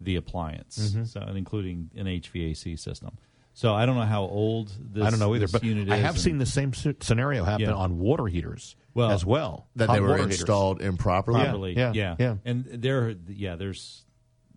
the 0.00 0.16
appliance, 0.16 0.78
Mm-hmm. 0.92 1.04
so 1.04 1.20
and 1.20 1.36
including 1.36 1.90
an 1.96 2.06
HVAC 2.06 2.78
system. 2.78 3.18
So 3.58 3.74
I 3.74 3.86
don't 3.86 3.96
know 3.96 4.02
how 4.02 4.22
old 4.22 4.70
this 4.78 5.02
I 5.02 5.10
don't 5.10 5.18
know 5.18 5.34
either, 5.34 5.48
but 5.48 5.64
unit 5.64 5.90
I 5.90 5.96
have 5.96 6.14
and- 6.14 6.20
seen 6.22 6.38
the 6.38 6.46
same 6.46 6.72
scenario 7.00 7.42
happen 7.42 7.66
Yeah. 7.66 7.72
on 7.74 7.98
water 7.98 8.28
heaters 8.28 8.76
Well, 8.94 9.10
as 9.10 9.26
well. 9.26 9.66
that 9.74 9.88
Hot 9.88 9.94
they 9.94 10.00
were 10.00 10.10
water 10.10 10.22
heaters. 10.22 10.38
installed 10.42 10.80
improperly. 10.80 11.40
properly. 11.40 11.76
Yeah, 11.76 11.92
Yeah, 11.92 12.14
yeah. 12.20 12.36
And 12.44 12.64
there, 12.66 13.16
yeah, 13.28 13.56
there's 13.56 14.04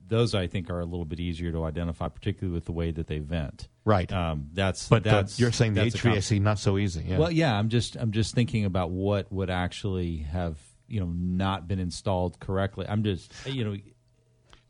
those 0.08 0.36
I 0.36 0.46
think 0.46 0.70
are 0.70 0.80
a 0.82 0.86
little 0.86 1.06
bit 1.06 1.20
easier 1.20 1.52
to 1.52 1.64
identify, 1.64 2.10
particularly 2.10 2.54
with 2.54 2.66
the 2.66 2.74
way 2.74 2.92
that 2.92 3.08
they 3.08 3.18
vent. 3.18 3.70
Right. 3.86 4.12
Um, 4.14 4.50
that's 4.54 4.88
But 4.88 5.04
that's 5.04 5.40
you're 5.40 5.52
saying 5.52 5.74
the 5.74 5.82
that's 5.86 5.96
a 5.96 5.98
HVAC 5.98 6.40
not 6.40 6.60
so 6.60 6.78
easy. 6.78 7.04
Yeah. 7.08 7.18
Well, 7.18 7.32
yeah, 7.32 7.58
I'm 7.58 7.70
just 7.70 7.96
I'm 7.96 8.12
just 8.12 8.36
thinking 8.36 8.66
about 8.66 8.92
what 8.92 9.32
would 9.32 9.50
actually 9.50 10.18
have 10.18 10.60
you 10.88 11.00
know 11.00 11.08
not 11.12 11.68
been 11.68 11.80
installed 11.80 12.40
correctly. 12.40 12.86
I'm 12.88 13.04
just 13.04 13.34
you 13.48 13.64
know 13.64 13.76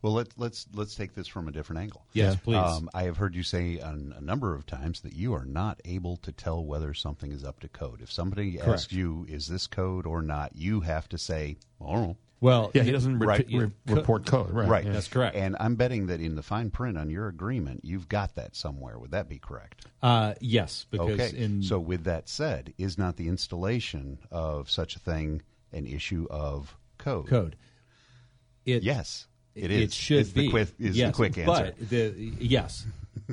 Well, 0.01 0.13
let's 0.13 0.31
let's 0.37 0.67
let's 0.73 0.95
take 0.95 1.13
this 1.13 1.27
from 1.27 1.47
a 1.47 1.51
different 1.51 1.81
angle. 1.81 2.05
yes, 2.13 2.35
please. 2.35 2.55
Um, 2.57 2.89
I 2.93 3.03
have 3.03 3.17
heard 3.17 3.35
you 3.35 3.43
say 3.43 3.79
on 3.79 4.13
a 4.17 4.21
number 4.21 4.55
of 4.55 4.65
times 4.65 5.01
that 5.01 5.13
you 5.13 5.33
are 5.33 5.45
not 5.45 5.79
able 5.85 6.17
to 6.17 6.31
tell 6.31 6.63
whether 6.63 6.93
something 6.93 7.31
is 7.31 7.43
up 7.43 7.59
to 7.59 7.67
code. 7.67 8.01
If 8.01 8.11
somebody 8.11 8.59
asks 8.59 8.91
you, 8.91 9.25
"Is 9.29 9.47
this 9.47 9.67
code 9.67 10.05
or 10.07 10.21
not?" 10.21 10.55
you 10.55 10.79
have 10.81 11.07
to 11.09 11.17
say, 11.17 11.57
"I 11.79 12.15
well, 12.41 12.71
yeah, 12.73 12.81
he 12.81 12.91
doesn't 12.91 13.19
re- 13.19 13.27
Right. 13.27 13.47
re- 13.51 13.71
report 13.85 14.25
code. 14.25 14.49
Right. 14.49 14.67
Right. 14.67 14.85
yeah. 14.85 14.93
That's 14.93 15.07
correct. 15.07 15.35
And 15.35 15.55
I'm 15.59 15.75
betting 15.75 16.07
that 16.07 16.19
in 16.19 16.35
the 16.35 16.41
fine 16.41 16.71
print 16.71 16.97
on 16.97 17.11
your 17.11 17.27
agreement, 17.27 17.85
you've 17.85 18.09
got 18.09 18.33
that 18.35 18.55
somewhere. 18.55 18.97
Would 18.97 19.11
that 19.11 19.29
be 19.29 19.37
correct? 19.37 19.85
Uh, 20.01 20.33
yes, 20.41 20.87
because 20.89 21.19
okay. 21.19 21.37
in 21.37 21.61
so, 21.61 21.79
with 21.79 22.03
that 22.05 22.27
said, 22.27 22.73
is 22.79 22.97
not 22.97 23.15
the 23.17 23.27
installation 23.27 24.17
of 24.31 24.71
such 24.71 24.95
a 24.95 24.99
thing 24.99 25.43
an 25.71 25.85
issue 25.85 26.25
of 26.31 26.75
code? 26.97 27.27
code, 27.27 27.55
it 28.65 28.81
Yes, 28.81 29.27
it 29.55 29.65
it 29.65 29.71
is. 29.71 29.93
should 29.93 30.19
It's 30.19 30.31
the 30.31 30.45
be 30.45 30.49
quick- 30.49 30.69
is 30.79 30.93
the 30.93 30.99
yes, 30.99 31.15
quick 31.15 31.37
answer. 31.37 31.73
But 31.79 31.89
the 31.89 32.31
yes, 32.39 32.85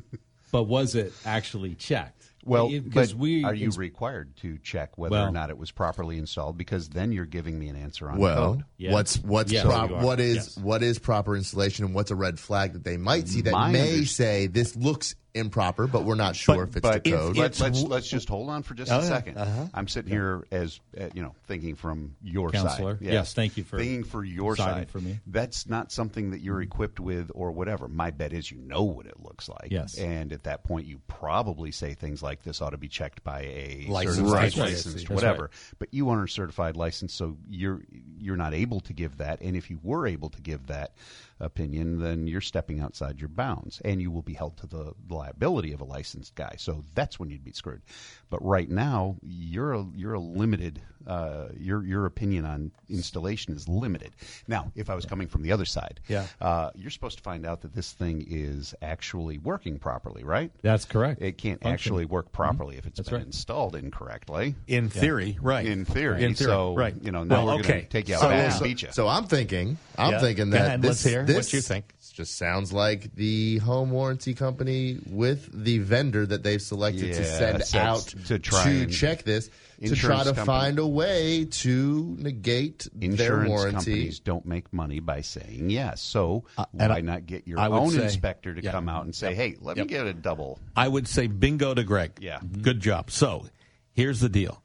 but 0.52 0.64
was 0.64 0.94
it 0.94 1.12
actually 1.24 1.74
checked? 1.74 2.14
Well, 2.44 2.70
It- 2.72 2.92
but 2.94 3.12
we 3.14 3.44
are 3.44 3.52
you 3.54 3.70
required 3.72 4.34
to 4.38 4.56
check 4.58 4.96
whether 4.96 5.10
Well- 5.12 5.26
or 5.28 5.30
not 5.32 5.50
it 5.50 5.58
was 5.58 5.70
properly 5.70 6.16
installed? 6.18 6.56
Because 6.56 6.88
then 6.88 7.12
you're 7.12 7.26
giving 7.26 7.58
me 7.58 7.68
an 7.68 7.76
answer 7.76 8.08
on 8.10 8.18
Well, 8.18 8.54
code. 8.54 8.64
Yeah. 8.78 8.92
what's 8.92 9.18
what's 9.18 9.52
Yes, 9.52 9.64
prop- 9.66 9.90
what 9.90 10.18
is 10.20 10.36
Yes. 10.36 10.56
what 10.58 10.82
is 10.82 10.98
proper 10.98 11.36
installation 11.36 11.84
and 11.84 11.94
what's 11.94 12.10
a 12.10 12.16
red 12.16 12.38
flag 12.38 12.72
that 12.72 12.84
they 12.84 12.96
might 12.96 13.28
see 13.28 13.42
that 13.42 13.52
My 13.52 13.70
may 13.70 14.04
say 14.04 14.46
this 14.46 14.74
looks 14.76 15.14
improper, 15.34 15.86
but 15.86 16.04
we're 16.04 16.14
not 16.14 16.34
sure 16.34 16.64
if 16.64 16.70
it's 16.76 16.80
but 16.80 17.04
the 17.04 17.10
if 17.10 17.16
code. 17.16 17.36
it- 17.36 17.40
let's, 17.40 17.60
let's 17.60 17.82
let's 17.82 18.08
just 18.08 18.28
hold 18.28 18.48
on 18.50 18.62
for 18.62 18.74
just 18.74 18.90
Oh, 18.90 18.98
a 18.98 19.02
yeah. 19.02 19.20
2nd 19.20 19.36
Uh-huh. 19.36 19.66
I'm 19.74 19.86
sitting 19.88 20.10
here 20.10 20.44
as 20.50 20.80
uh, 20.98 21.08
you 21.14 21.22
know 21.22 21.34
thinking 21.46 21.74
from 21.76 22.16
your 22.22 22.50
Counselor. 22.50 22.96
side. 22.96 23.04
Yes, 23.04 23.34
thank 23.34 23.56
you 23.56 23.64
for 23.64 23.78
thinking 23.78 24.04
for 24.04 24.24
your 24.24 24.56
side. 24.56 24.90
for 24.90 25.00
me. 25.00 25.20
That's 25.26 25.68
not 25.68 25.92
something 25.92 26.30
that 26.30 26.40
you're 26.40 26.62
equipped 26.62 26.98
with 26.98 27.30
or 27.34 27.52
whatever. 27.52 27.88
My 27.88 28.10
bet 28.10 28.32
is 28.32 28.50
you 28.50 28.58
know 28.58 28.82
what 28.84 29.06
it 29.06 29.20
looks 29.20 29.48
like. 29.48 29.68
Yes. 29.70 29.96
and 29.98 30.32
at 30.32 30.44
that 30.44 30.64
point 30.64 30.86
you 30.86 31.00
probably 31.08 31.70
say 31.72 31.94
things 31.94 32.22
like 32.22 32.42
this 32.42 32.60
ought 32.62 32.70
to 32.70 32.78
be 32.78 32.88
checked 32.88 33.22
by 33.22 33.42
a 33.42 33.86
Licensed 33.88 34.32
Right. 34.32 34.56
licensed 34.56 35.10
whatever. 35.10 35.42
right. 35.42 35.50
But 35.78 35.92
you 35.92 36.08
aren't 36.08 36.28
a 36.28 36.32
certified 36.32 36.76
license, 36.76 37.12
so 37.14 37.36
you're 37.48 37.82
you're 38.18 38.36
not 38.36 38.54
able 38.54 38.80
to 38.80 38.92
give 38.92 39.18
that. 39.18 39.40
And 39.40 39.56
if 39.56 39.70
you 39.70 39.78
were 39.82 40.06
able 40.06 40.30
to 40.30 40.40
give 40.40 40.66
that 40.68 40.92
opinion, 41.40 42.00
then 42.00 42.26
you're 42.26 42.40
stepping 42.40 42.80
outside 42.80 43.20
your 43.20 43.28
bounds, 43.28 43.80
and 43.84 44.00
you 44.00 44.10
will 44.10 44.22
be 44.22 44.34
held 44.34 44.56
to 44.58 44.66
the 44.66 44.92
liability 45.08 45.72
of 45.72 45.80
a 45.80 45.84
licensed 45.84 46.34
guy. 46.34 46.54
So 46.58 46.84
that's 46.94 47.18
when 47.18 47.30
you'd 47.30 47.44
be 47.44 47.52
screwed. 47.52 47.82
But 48.30 48.44
right 48.44 48.68
now, 48.68 49.16
you're 49.22 49.72
a, 49.72 49.86
you're 49.94 50.14
a 50.14 50.20
limited. 50.20 50.80
Uh, 51.08 51.48
your 51.58 51.82
your 51.84 52.04
opinion 52.04 52.44
on 52.44 52.70
installation 52.90 53.54
is 53.54 53.66
limited. 53.66 54.12
Now, 54.46 54.70
if 54.76 54.90
I 54.90 54.94
was 54.94 55.06
coming 55.06 55.26
from 55.26 55.40
the 55.42 55.52
other 55.52 55.64
side, 55.64 56.00
Yeah. 56.06 56.26
uh, 56.38 56.70
you're 56.74 56.90
supposed 56.90 57.16
to 57.16 57.22
find 57.22 57.46
out 57.46 57.62
that 57.62 57.74
this 57.74 57.92
thing 57.92 58.26
is 58.28 58.74
actually 58.82 59.38
working 59.38 59.78
properly, 59.78 60.22
right? 60.22 60.50
That's 60.60 60.84
correct. 60.84 61.22
It 61.22 61.38
can't 61.38 61.62
Functioning. 61.62 61.72
actually 61.74 62.04
work 62.04 62.30
properly 62.30 62.76
if 62.76 62.84
it's 62.86 62.98
That's 62.98 63.08
been 63.08 63.18
right. 63.20 63.26
installed 63.26 63.74
incorrectly. 63.74 64.54
In 64.66 64.90
theory, 64.90 65.38
right? 65.40 65.64
In 65.64 65.86
theory, 65.86 66.22
In 66.22 66.34
theory, 66.34 66.50
so 66.50 66.74
right? 66.76 66.94
you 67.00 67.10
know 67.10 67.24
now 67.24 67.36
Well, 67.46 67.54
we're 67.56 67.60
okay. 67.60 67.68
going 67.68 67.82
to 67.84 67.88
take 67.88 68.08
you 68.10 68.16
out 68.16 68.20
So- 68.20 68.28
back 68.28 68.50
so- 68.52 68.56
and 68.58 68.64
beat 68.64 68.82
you. 68.82 68.88
So 68.92 69.08
I'm 69.08 69.24
thinking, 69.24 69.78
I'm 69.96 70.12
Yeah. 70.12 70.20
thinking 70.20 70.50
that 70.50 70.66
ahead, 70.66 70.82
this, 70.82 70.88
let's 70.88 71.04
hear 71.04 71.20
what 71.20 71.26
this 71.28 71.52
you 71.54 71.60
think. 71.62 71.94
just 72.12 72.36
sounds 72.36 72.72
like 72.72 73.14
the 73.14 73.58
home 73.58 73.90
warranty 73.92 74.34
company 74.34 74.98
with 75.08 75.48
the 75.64 75.78
vendor 75.78 76.26
that 76.26 76.42
they've 76.42 76.60
selected 76.60 77.14
to 77.14 77.24
send 77.24 77.62
so 77.64 77.78
out 77.78 78.06
to 78.26 78.38
try 78.38 78.64
to 78.64 78.86
check 78.86 79.22
this 79.22 79.48
to 79.84 79.94
try 79.94 80.18
to 80.18 80.24
company- 80.34 80.44
find 80.46 80.78
a 80.80 80.86
way 80.86 80.97
to 81.06 82.16
negate 82.18 82.88
their 82.92 83.10
Insurance 83.10 83.48
warranty. 83.48 83.74
companies 83.76 84.20
don't 84.20 84.46
make 84.46 84.72
money 84.72 85.00
by 85.00 85.20
saying 85.20 85.70
yes. 85.70 86.00
So 86.00 86.44
uh, 86.56 86.64
and 86.78 86.90
why 86.90 86.98
I- 86.98 87.00
not 87.00 87.26
get 87.26 87.46
your 87.46 87.58
I 87.58 87.68
own 87.68 87.90
say- 87.90 88.04
inspector 88.04 88.54
to 88.54 88.62
yeah. 88.62 88.70
come 88.70 88.88
out 88.88 89.04
and 89.04 89.14
say, 89.14 89.28
Yep. 89.28 89.36
"Hey, 89.36 89.56
let 89.60 89.76
Yep. 89.76 89.86
me 89.86 89.90
get 89.90 90.06
a 90.06 90.14
double." 90.14 90.58
I 90.76 90.88
would 90.88 91.08
say 91.08 91.26
bingo 91.26 91.74
to 91.74 91.84
Greg. 91.84 92.12
Yeah. 92.20 92.38
Mm-hmm. 92.38 92.62
Good 92.62 92.80
job. 92.80 93.10
So 93.10 93.46
here's 93.92 94.20
the 94.20 94.28
deal. 94.28 94.62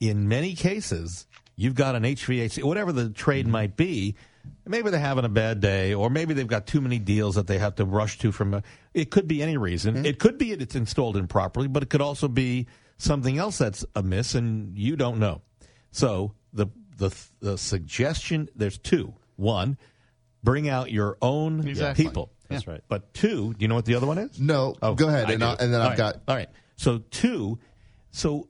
In 0.00 0.28
many 0.28 0.54
cases, 0.54 1.26
you've 1.56 1.74
got 1.74 1.94
an 1.94 2.04
HVAC, 2.04 2.62
whatever 2.64 2.92
the 2.92 3.10
trade 3.10 3.44
mm-hmm. 3.44 3.52
might 3.52 3.76
be. 3.76 4.16
Maybe 4.66 4.90
they're 4.90 4.98
having 4.98 5.24
a 5.24 5.28
bad 5.28 5.60
day, 5.60 5.94
or 5.94 6.10
maybe 6.10 6.34
they've 6.34 6.46
got 6.48 6.66
too 6.66 6.80
many 6.80 6.98
deals 6.98 7.36
that 7.36 7.46
they 7.46 7.58
have 7.58 7.76
to 7.76 7.84
rush 7.84 8.18
to 8.18 8.32
from. 8.32 8.54
A, 8.54 8.62
it 8.92 9.10
could 9.12 9.28
be 9.28 9.40
any 9.40 9.56
reason. 9.56 9.94
Mm-hmm. 9.94 10.06
It 10.06 10.18
could 10.18 10.36
be 10.36 10.50
it's 10.50 10.74
installed 10.74 11.16
improperly, 11.16 11.68
but 11.68 11.84
it 11.84 11.90
could 11.90 12.00
also 12.00 12.26
be 12.26 12.66
something 12.98 13.38
else 13.38 13.58
that's 13.58 13.84
amiss, 13.94 14.34
and 14.34 14.76
you 14.76 14.96
don't 14.96 15.20
know. 15.20 15.42
So 15.92 16.34
the 16.52 16.66
the 16.96 17.10
the 17.40 17.56
suggestion 17.58 18.48
there's 18.56 18.78
two. 18.78 19.14
One, 19.36 19.78
bring 20.42 20.68
out 20.68 20.90
your 20.90 21.16
own 21.22 21.66
Exactly. 21.66 22.04
people. 22.04 22.32
That's 22.48 22.66
right. 22.66 22.82
But 22.88 23.14
two, 23.14 23.54
do 23.54 23.56
you 23.60 23.68
know 23.68 23.74
what 23.76 23.86
the 23.86 23.94
other 23.94 24.06
one 24.06 24.18
is? 24.18 24.38
No, 24.38 24.74
Oh, 24.82 24.94
go 24.94 25.08
ahead, 25.08 25.26
I 25.26 25.32
and. 25.32 25.42
I, 25.44 25.52
and 25.58 25.72
then 25.72 25.80
All 25.80 25.86
I've 25.86 25.90
right. 25.90 25.96
got 25.98 26.16
all 26.28 26.36
right. 26.36 26.48
So 26.76 26.98
two, 27.10 27.58
so 28.10 28.48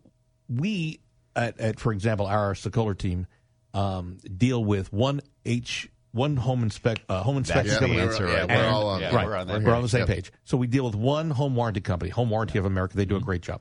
we 0.48 1.00
at, 1.36 1.60
at 1.60 1.78
for 1.80 1.92
example 1.92 2.26
our 2.26 2.54
Sokoler 2.54 2.96
team 2.98 3.26
um, 3.74 4.18
deal 4.36 4.62
with 4.64 4.92
one 4.92 5.20
H 5.44 5.88
one 6.10 6.36
home 6.36 6.62
inspect 6.62 7.02
uh, 7.08 7.22
home 7.22 7.38
inspection 7.38 7.68
That's 7.68 7.80
the 7.80 7.86
company. 7.86 8.00
answer 8.02 8.26
yeah, 8.26 8.32
right 8.40 8.48
we're 8.48 8.56
there. 8.56 8.70
all 8.70 8.86
on 8.88 9.00
Yeah, 9.00 9.14
right, 9.14 9.26
we're 9.26 9.36
on 9.36 9.64
we're 9.64 9.74
on 9.74 9.82
the 9.82 9.88
same 9.88 10.00
Yep. 10.00 10.08
page. 10.08 10.32
So 10.44 10.56
we 10.56 10.66
deal 10.66 10.84
with 10.84 10.94
one 10.94 11.30
home 11.30 11.54
warranty 11.54 11.80
company, 11.80 12.10
Home 12.10 12.28
Warranty 12.28 12.58
of 12.58 12.64
America. 12.66 12.96
They 12.96 13.04
do 13.06 13.16
a 13.16 13.20
great 13.20 13.40
job, 13.42 13.60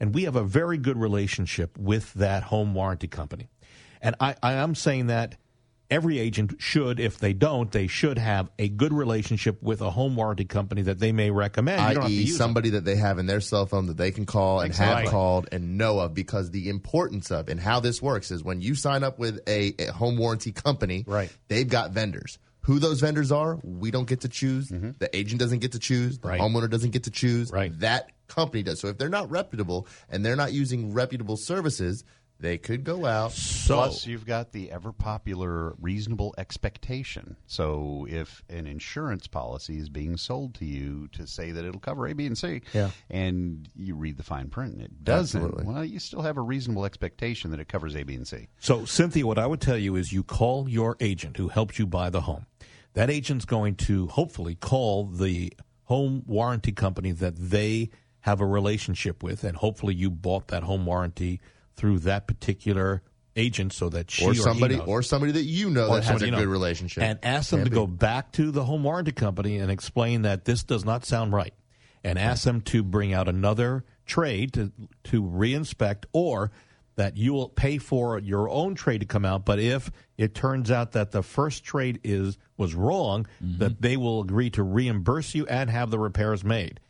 and 0.00 0.14
we 0.14 0.24
have 0.24 0.36
a 0.36 0.44
very 0.44 0.78
good 0.78 0.96
relationship 0.96 1.76
with 1.78 2.12
that 2.14 2.42
home 2.44 2.74
warranty 2.74 3.08
company. 3.08 3.48
And 4.00 4.14
I, 4.20 4.36
I 4.42 4.52
am 4.54 4.74
saying 4.74 5.08
that 5.08 5.36
every 5.90 6.18
agent 6.18 6.54
should, 6.58 7.00
if 7.00 7.18
they 7.18 7.32
don't, 7.32 7.72
they 7.72 7.86
should 7.86 8.18
have 8.18 8.50
a 8.58 8.68
good 8.68 8.92
relationship 8.92 9.60
with 9.62 9.80
a 9.80 9.90
home 9.90 10.14
warranty 10.16 10.44
company 10.44 10.82
that 10.82 10.98
they 10.98 11.12
may 11.12 11.30
recommend. 11.30 11.80
You 11.80 11.94
don't 11.94 12.02
have 12.02 12.10
to 12.10 12.16
i.e., 12.16 12.20
use 12.20 12.30
them. 12.32 12.36
somebody 12.36 12.70
that 12.70 12.84
they 12.84 12.96
have 12.96 13.18
in 13.18 13.26
their 13.26 13.40
cell 13.40 13.64
phone 13.66 13.86
that 13.86 13.96
they 13.96 14.10
can 14.10 14.26
call 14.26 14.60
and 14.60 14.68
Exactly. 14.70 15.02
have 15.04 15.10
called 15.10 15.48
and 15.50 15.78
know 15.78 15.98
of. 15.98 16.12
Because 16.14 16.50
the 16.50 16.68
importance 16.68 17.30
of 17.30 17.48
and 17.48 17.58
how 17.58 17.80
this 17.80 18.00
works 18.02 18.30
is 18.30 18.44
when 18.44 18.60
you 18.60 18.74
sign 18.74 19.02
up 19.02 19.18
with 19.18 19.40
a, 19.48 19.74
a 19.78 19.86
home 19.92 20.16
warranty 20.18 20.52
company, 20.52 21.04
Right. 21.06 21.30
They've 21.48 21.68
got 21.68 21.90
vendors. 21.92 22.38
Who 22.62 22.78
those 22.78 23.00
vendors 23.00 23.32
are, 23.32 23.58
we 23.64 23.90
don't 23.90 24.06
get 24.06 24.20
to 24.20 24.28
choose. 24.28 24.68
The 24.68 25.08
agent 25.14 25.40
doesn't 25.40 25.60
get 25.60 25.72
to 25.72 25.78
choose. 25.78 26.18
The 26.18 26.28
Mm-hmm. 26.28 26.28
Right. 26.28 26.40
homeowner 26.40 26.68
doesn't 26.68 26.90
get 26.90 27.04
to 27.04 27.10
choose. 27.10 27.50
Right. 27.50 27.72
That 27.80 28.10
company 28.28 28.62
does. 28.62 28.80
So 28.80 28.88
if 28.88 28.98
they're 28.98 29.08
not 29.08 29.30
reputable 29.30 29.86
and 30.08 30.24
they're 30.24 30.36
not 30.36 30.52
using 30.52 30.92
reputable 30.92 31.36
services, 31.36 32.04
they 32.40 32.56
could 32.56 32.84
go 32.84 33.04
out. 33.04 33.32
So 33.32 33.74
Plus, 33.74 34.06
you've 34.06 34.24
got 34.24 34.52
the 34.52 34.70
ever 34.70 34.92
popular 34.92 35.74
reasonable 35.80 36.36
expectation. 36.38 37.34
So, 37.46 38.06
if 38.08 38.44
an 38.48 38.68
insurance 38.68 39.26
policy 39.26 39.78
is 39.78 39.88
being 39.88 40.16
sold 40.16 40.54
to 40.56 40.64
you 40.64 41.08
to 41.14 41.26
say 41.26 41.50
that 41.50 41.64
it'll 41.64 41.80
cover 41.80 42.06
A, 42.06 42.14
B, 42.14 42.26
and 42.26 42.38
C, 42.38 42.60
Yeah. 42.72 42.90
and 43.10 43.68
you 43.74 43.96
read 43.96 44.18
the 44.18 44.22
fine 44.22 44.50
print 44.50 44.74
and 44.74 44.82
it 44.82 45.02
doesn't, 45.02 45.42
Absolutely. 45.42 45.64
well, 45.72 45.84
you 45.84 45.98
still 45.98 46.22
have 46.22 46.36
a 46.36 46.40
reasonable 46.40 46.84
expectation 46.84 47.50
that 47.50 47.58
it 47.58 47.66
covers 47.66 47.96
A, 47.96 48.04
B, 48.04 48.14
and 48.14 48.28
C. 48.28 48.46
So, 48.60 48.84
Cynthia, 48.84 49.26
what 49.26 49.38
I 49.38 49.46
would 49.48 49.60
tell 49.60 49.76
you 49.78 49.96
is 49.96 50.12
you 50.12 50.22
call 50.22 50.68
your 50.68 50.96
agent 51.00 51.38
who 51.38 51.48
helped 51.48 51.76
you 51.80 51.86
buy 51.88 52.08
the 52.08 52.20
home. 52.20 52.46
That 52.94 53.10
agent's 53.10 53.46
going 53.46 53.74
to 53.76 54.06
hopefully 54.06 54.54
call 54.54 55.06
the 55.06 55.52
home 55.84 56.22
warranty 56.24 56.70
company 56.70 57.10
that 57.10 57.34
they 57.36 57.90
have 58.20 58.40
a 58.40 58.46
relationship 58.46 59.22
with, 59.22 59.44
and 59.44 59.56
hopefully 59.56 59.94
you 59.94 60.10
bought 60.10 60.48
that 60.48 60.62
home 60.62 60.86
warranty 60.86 61.40
through 61.76 62.00
that 62.00 62.26
particular 62.26 63.02
agent 63.36 63.72
so 63.72 63.88
that 63.88 64.10
she 64.10 64.24
Or 64.24 64.30
or, 64.30 64.34
somebody, 64.34 64.78
or 64.78 65.02
somebody 65.02 65.32
that 65.32 65.44
you 65.44 65.70
know 65.70 65.94
that 65.94 66.04
has 66.04 66.22
a 66.22 66.26
you 66.26 66.32
know. 66.32 66.38
good 66.38 66.48
relationship, 66.48 67.02
And 67.02 67.18
ask 67.22 67.50
them 67.50 67.64
to 67.64 67.70
be. 67.70 67.74
go 67.74 67.86
back 67.86 68.32
to 68.32 68.50
the 68.50 68.64
home 68.64 68.82
warranty 68.82 69.12
company 69.12 69.58
and 69.58 69.70
explain 69.70 70.22
that 70.22 70.44
this 70.44 70.64
does 70.64 70.84
not 70.84 71.04
sound 71.04 71.32
right. 71.32 71.54
And 72.04 72.18
ask 72.18 72.44
them 72.44 72.60
to 72.62 72.82
bring 72.82 73.12
out 73.12 73.28
another 73.28 73.84
trade 74.06 74.52
to 74.54 74.72
to 75.04 75.22
reinspect 75.22 76.04
or 76.12 76.50
that 76.98 77.16
you 77.16 77.32
will 77.32 77.48
pay 77.48 77.78
for 77.78 78.18
your 78.18 78.48
own 78.48 78.74
trade 78.74 78.98
to 78.98 79.06
come 79.06 79.24
out, 79.24 79.44
but 79.44 79.60
if 79.60 79.88
it 80.16 80.34
turns 80.34 80.68
out 80.68 80.92
that 80.92 81.12
the 81.12 81.22
first 81.22 81.62
trade 81.62 82.00
is 82.02 82.38
was 82.56 82.74
wrong, 82.74 83.24
that 83.40 83.72
mm-hmm. 83.72 83.80
they 83.80 83.96
will 83.96 84.20
agree 84.20 84.50
to 84.50 84.64
reimburse 84.64 85.32
you 85.32 85.46
and 85.46 85.70
have 85.70 85.90
the 85.90 85.98
repairs 85.98 86.42
made. 86.42 86.80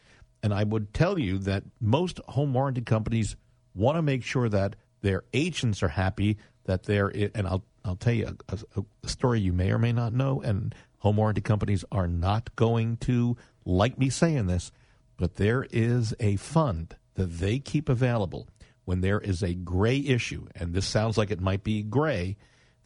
And 0.42 0.54
I 0.54 0.64
would 0.64 0.95
tell 0.95 1.18
you 1.18 1.38
that 1.38 1.64
most 1.80 2.21
home 2.28 2.54
warranty 2.54 2.83
companies 2.83 3.37
want 3.75 3.97
to 3.97 4.02
make 4.02 4.23
sure 4.23 4.49
that 4.49 4.76
their 5.00 5.25
agents 5.33 5.83
are 5.83 5.88
happy 5.88 6.38
that 6.64 6.85
they're 6.85 7.09
and 7.35 7.47
I'll 7.47 7.64
I'll 7.85 7.97
tell 7.97 8.12
you 8.12 8.37
a, 8.49 8.59
a, 8.76 8.85
a 9.04 9.09
story 9.09 9.40
you 9.40 9.52
may 9.52 9.71
or 9.71 9.78
may 9.78 9.92
not 9.92 10.12
know 10.12 10.40
and 10.42 10.75
home 10.99 11.16
warranty 11.16 11.40
companies 11.40 11.85
are 11.90 12.09
not 12.09 12.54
going 12.57 12.97
to 12.99 13.37
like 13.64 13.99
me 13.99 14.11
saying 14.11 14.47
this 14.47 14.73
but 15.16 15.37
there 15.37 15.66
is 15.71 16.14
a 16.21 16.37
fund 16.37 16.97
that 17.14 17.38
they 17.38 17.59
keep 17.59 17.88
available 17.88 18.49
when 18.85 19.02
there 19.02 19.21
is 19.21 19.42
a 19.42 19.52
gray 19.52 19.99
issue. 19.99 20.47
And 20.54 20.73
this 20.73 20.87
sounds 20.87 21.18
like 21.18 21.30
it 21.30 21.42
might 21.42 21.62
be 21.62 21.83
gray 21.83 22.38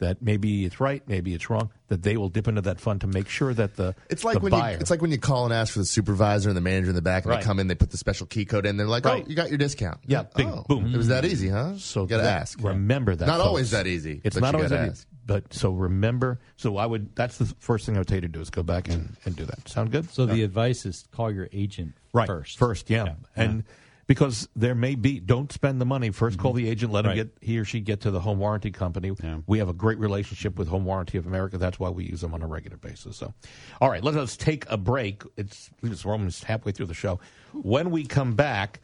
that 0.03 0.21
maybe 0.21 0.65
it's 0.65 0.79
right 0.79 1.01
maybe 1.07 1.33
it's 1.33 1.49
wrong 1.49 1.69
that 1.87 2.03
they 2.03 2.17
will 2.17 2.29
dip 2.29 2.47
into 2.47 2.61
that 2.61 2.79
fund 2.79 3.01
to 3.01 3.07
make 3.07 3.27
sure 3.29 3.53
that 3.53 3.75
the 3.75 3.95
It's 4.09 4.23
like 4.23 4.35
the 4.35 4.39
when 4.41 4.51
buyer 4.51 4.73
you 4.73 4.77
it's 4.79 4.89
like 4.91 5.01
when 5.01 5.11
you 5.11 5.17
call 5.17 5.45
and 5.45 5.53
ask 5.53 5.73
for 5.73 5.79
the 5.79 5.85
supervisor 5.85 6.49
and 6.49 6.57
the 6.57 6.61
manager 6.61 6.89
in 6.89 6.95
the 6.95 7.01
back, 7.01 7.23
and 7.23 7.31
Right. 7.31 7.39
they 7.41 7.45
come 7.45 7.59
in, 7.59 7.67
they 7.67 7.75
put 7.75 7.91
the 7.91 7.97
special 7.97 8.25
key 8.27 8.45
code 8.45 8.65
in. 8.65 8.77
They're 8.77 8.87
like, 8.87 9.05
Right. 9.05 9.23
"Oh, 9.25 9.29
you 9.29 9.35
got 9.35 9.49
your 9.49 9.57
discount." 9.57 9.99
Yeah, 10.05 10.23
big 10.35 10.47
oh, 10.47 10.65
boom. 10.67 10.93
It 10.93 10.97
was 10.97 11.07
that 11.09 11.25
easy, 11.25 11.49
huh? 11.49 11.77
So 11.77 12.01
you 12.03 12.07
got 12.07 12.17
to 12.17 12.29
ask. 12.29 12.59
Remember 12.61 13.15
that. 13.15 13.25
Not 13.25 13.37
folks. 13.37 13.47
always 13.47 13.71
that 13.71 13.87
easy. 13.87 14.21
It's 14.23 14.35
but 14.35 14.41
not 14.41 14.53
you 14.53 14.57
always 14.57 14.69
that 14.71 14.79
ask. 14.89 14.91
easy. 14.91 15.05
But 15.25 15.53
so 15.53 15.71
remember. 15.71 16.39
So 16.57 16.77
I 16.77 16.85
would. 16.85 17.15
That's 17.15 17.37
the 17.37 17.45
first 17.59 17.85
thing 17.85 17.95
I 17.95 17.99
would 17.99 18.07
tell 18.07 18.17
you 18.17 18.21
to 18.21 18.27
do 18.27 18.41
is 18.41 18.49
go 18.49 18.63
back 18.63 18.89
and, 18.89 19.15
and 19.25 19.35
do 19.35 19.45
that. 19.45 19.67
Sound 19.69 19.91
good? 19.91 20.09
So 20.11 20.25
the 20.25 20.43
advice 20.43 20.85
is 20.85 21.05
call 21.11 21.31
your 21.31 21.47
agent 21.53 21.93
right 22.13 22.27
first. 22.27 22.57
First, 22.57 22.89
yeah. 22.89 23.05
Yeah. 23.05 23.13
And 23.35 23.63
because 24.07 24.49
there 24.55 24.75
may 24.75 24.95
be, 24.95 25.19
don't 25.19 25.51
spend 25.51 25.79
the 25.79 25.85
money. 25.85 26.09
1st 26.09 26.37
call 26.37 26.51
mm-hmm. 26.51 26.65
the 26.65 26.69
agent. 26.69 26.91
Let 26.91 27.05
him 27.05 27.09
Right. 27.09 27.15
get 27.15 27.37
he 27.41 27.57
or 27.57 27.65
she 27.65 27.79
get 27.79 28.01
to 28.01 28.11
the 28.11 28.19
home 28.19 28.39
warranty 28.39 28.71
company. 28.71 29.11
We 29.47 29.59
have 29.59 29.69
a 29.69 29.73
great 29.73 29.99
relationship 29.99 30.57
with 30.57 30.67
Home 30.67 30.85
Warranty 30.85 31.17
of 31.17 31.25
America. 31.25 31.57
That's 31.57 31.79
why 31.79 31.89
we 31.89 32.05
use 32.05 32.21
them 32.21 32.33
on 32.33 32.41
a 32.41 32.47
regular 32.47 32.77
basis. 32.77 33.17
So, 33.17 33.33
all 33.79 33.89
right, 33.89 34.03
let 34.03 34.15
us 34.15 34.35
take 34.35 34.69
a 34.69 34.77
break. 34.77 35.23
It's 35.37 35.69
we're 35.81 36.11
almost 36.11 36.43
halfway 36.43 36.71
through 36.71 36.87
the 36.87 36.93
show. 36.93 37.19
When 37.53 37.91
we 37.91 38.05
come 38.05 38.33
back, 38.33 38.81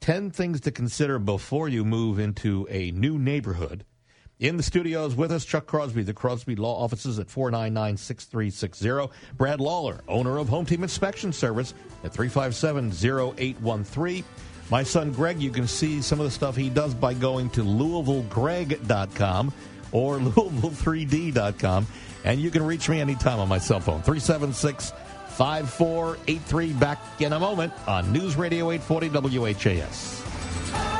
ten 0.00 0.30
things 0.30 0.60
to 0.62 0.70
consider 0.70 1.18
before 1.18 1.68
you 1.68 1.84
move 1.84 2.18
into 2.18 2.66
a 2.70 2.90
new 2.92 3.18
neighborhood. 3.18 3.84
In 4.38 4.56
the 4.56 4.62
studios 4.62 5.14
with 5.14 5.32
us, 5.32 5.44
Chuck 5.44 5.66
Crosby, 5.66 6.02
the 6.02 6.14
Crosby 6.14 6.56
Law 6.56 6.82
Offices 6.82 7.18
at 7.18 7.28
499 7.28 7.98
6360. 7.98 9.14
Brad 9.36 9.60
Lawler, 9.60 10.00
owner 10.08 10.38
of 10.38 10.48
Home 10.48 10.64
Team 10.64 10.82
Inspection 10.82 11.30
Service 11.30 11.74
at 12.04 12.12
357 12.14 12.90
0813. 13.36 14.24
My 14.70 14.82
son 14.84 15.12
Greg, 15.12 15.40
you 15.40 15.50
can 15.50 15.66
see 15.66 16.00
some 16.00 16.20
of 16.20 16.26
the 16.26 16.30
stuff 16.30 16.54
he 16.54 16.70
does 16.70 16.94
by 16.94 17.14
going 17.14 17.50
to 17.50 17.62
LouisvilleGreg.com 17.62 19.52
or 19.92 20.18
Louisville3D.com. 20.18 21.86
And 22.24 22.40
you 22.40 22.50
can 22.50 22.62
reach 22.64 22.88
me 22.88 23.00
anytime 23.00 23.38
on 23.38 23.48
my 23.48 23.58
cell 23.58 23.80
phone, 23.80 24.02
376 24.02 24.92
5483. 25.28 26.72
Back 26.74 26.98
in 27.20 27.32
a 27.32 27.38
moment 27.38 27.72
on 27.88 28.12
News 28.12 28.36
Radio 28.36 28.70
840 28.70 29.38
WHAS. 29.38 30.99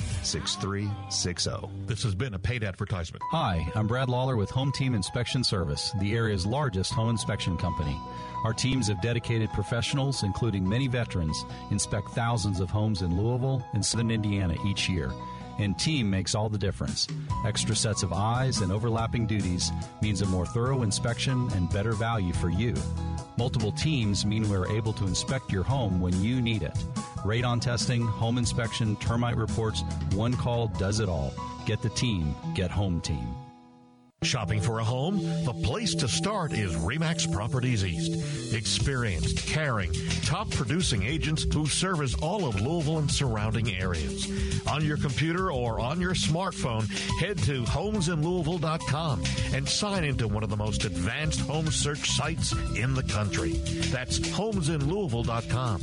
6360. 0.23 1.51
This 1.85 2.03
has 2.03 2.15
been 2.15 2.33
a 2.33 2.39
paid 2.39 2.63
advertisement. 2.63 3.23
Hi, 3.31 3.67
I'm 3.75 3.87
Brad 3.87 4.09
Lawler 4.09 4.35
with 4.35 4.49
Home 4.51 4.71
Team 4.71 4.93
Inspection 4.93 5.43
Service, 5.43 5.91
the 5.99 6.13
area's 6.13 6.45
largest 6.45 6.93
home 6.93 7.09
inspection 7.09 7.57
company. 7.57 7.99
Our 8.43 8.53
teams 8.53 8.89
of 8.89 9.01
dedicated 9.01 9.51
professionals, 9.51 10.23
including 10.23 10.67
many 10.67 10.87
veterans, 10.87 11.45
inspect 11.69 12.09
thousands 12.09 12.59
of 12.59 12.69
homes 12.69 13.01
in 13.01 13.21
Louisville 13.21 13.65
and 13.73 13.85
Southern 13.85 14.11
Indiana 14.11 14.55
each 14.65 14.89
year. 14.89 15.11
And 15.59 15.77
team 15.77 16.09
makes 16.09 16.35
all 16.35 16.49
the 16.49 16.57
difference. 16.57 17.07
Extra 17.45 17.75
sets 17.75 18.03
of 18.03 18.13
eyes 18.13 18.61
and 18.61 18.71
overlapping 18.71 19.27
duties 19.27 19.71
means 20.01 20.21
a 20.21 20.25
more 20.25 20.45
thorough 20.45 20.83
inspection 20.83 21.49
and 21.53 21.69
better 21.71 21.91
value 21.93 22.33
for 22.33 22.49
you. 22.49 22.73
Multiple 23.37 23.71
teams 23.71 24.25
mean 24.25 24.49
we're 24.49 24.67
able 24.67 24.93
to 24.93 25.05
inspect 25.05 25.51
your 25.51 25.63
home 25.63 25.99
when 25.99 26.19
you 26.21 26.41
need 26.41 26.63
it. 26.63 26.77
Radon 27.23 27.61
testing, 27.61 28.01
home 28.01 28.37
inspection, 28.37 28.95
termite 28.97 29.37
reports, 29.37 29.83
one 30.13 30.33
call 30.33 30.67
does 30.67 30.99
it 30.99 31.09
all. 31.09 31.33
Get 31.65 31.81
the 31.81 31.89
team, 31.89 32.35
get 32.55 32.71
home 32.71 33.01
team. 33.01 33.35
Shopping 34.23 34.61
for 34.61 34.77
a 34.77 34.83
home? 34.83 35.17
The 35.45 35.53
place 35.63 35.95
to 35.95 36.07
start 36.07 36.53
is 36.53 36.75
Remax 36.75 37.31
Properties 37.31 37.83
East. 37.83 38.53
Experienced, 38.53 39.47
caring, 39.47 39.91
top 40.25 40.47
producing 40.51 41.01
agents 41.01 41.47
who 41.51 41.65
service 41.65 42.13
all 42.21 42.45
of 42.45 42.61
Louisville 42.61 42.99
and 42.99 43.09
surrounding 43.09 43.75
areas. 43.75 44.29
On 44.67 44.85
your 44.85 44.97
computer 44.97 45.51
or 45.51 45.79
on 45.79 45.99
your 45.99 46.13
smartphone, 46.13 46.87
head 47.19 47.39
to 47.39 47.63
homesinlouisville.com 47.63 49.23
and 49.55 49.67
sign 49.67 50.03
into 50.03 50.27
one 50.27 50.43
of 50.43 50.51
the 50.51 50.57
most 50.57 50.85
advanced 50.85 51.39
home 51.41 51.71
search 51.71 52.11
sites 52.11 52.53
in 52.75 52.93
the 52.93 53.01
country. 53.01 53.53
That's 53.89 54.19
homesinlouisville.com. 54.19 55.81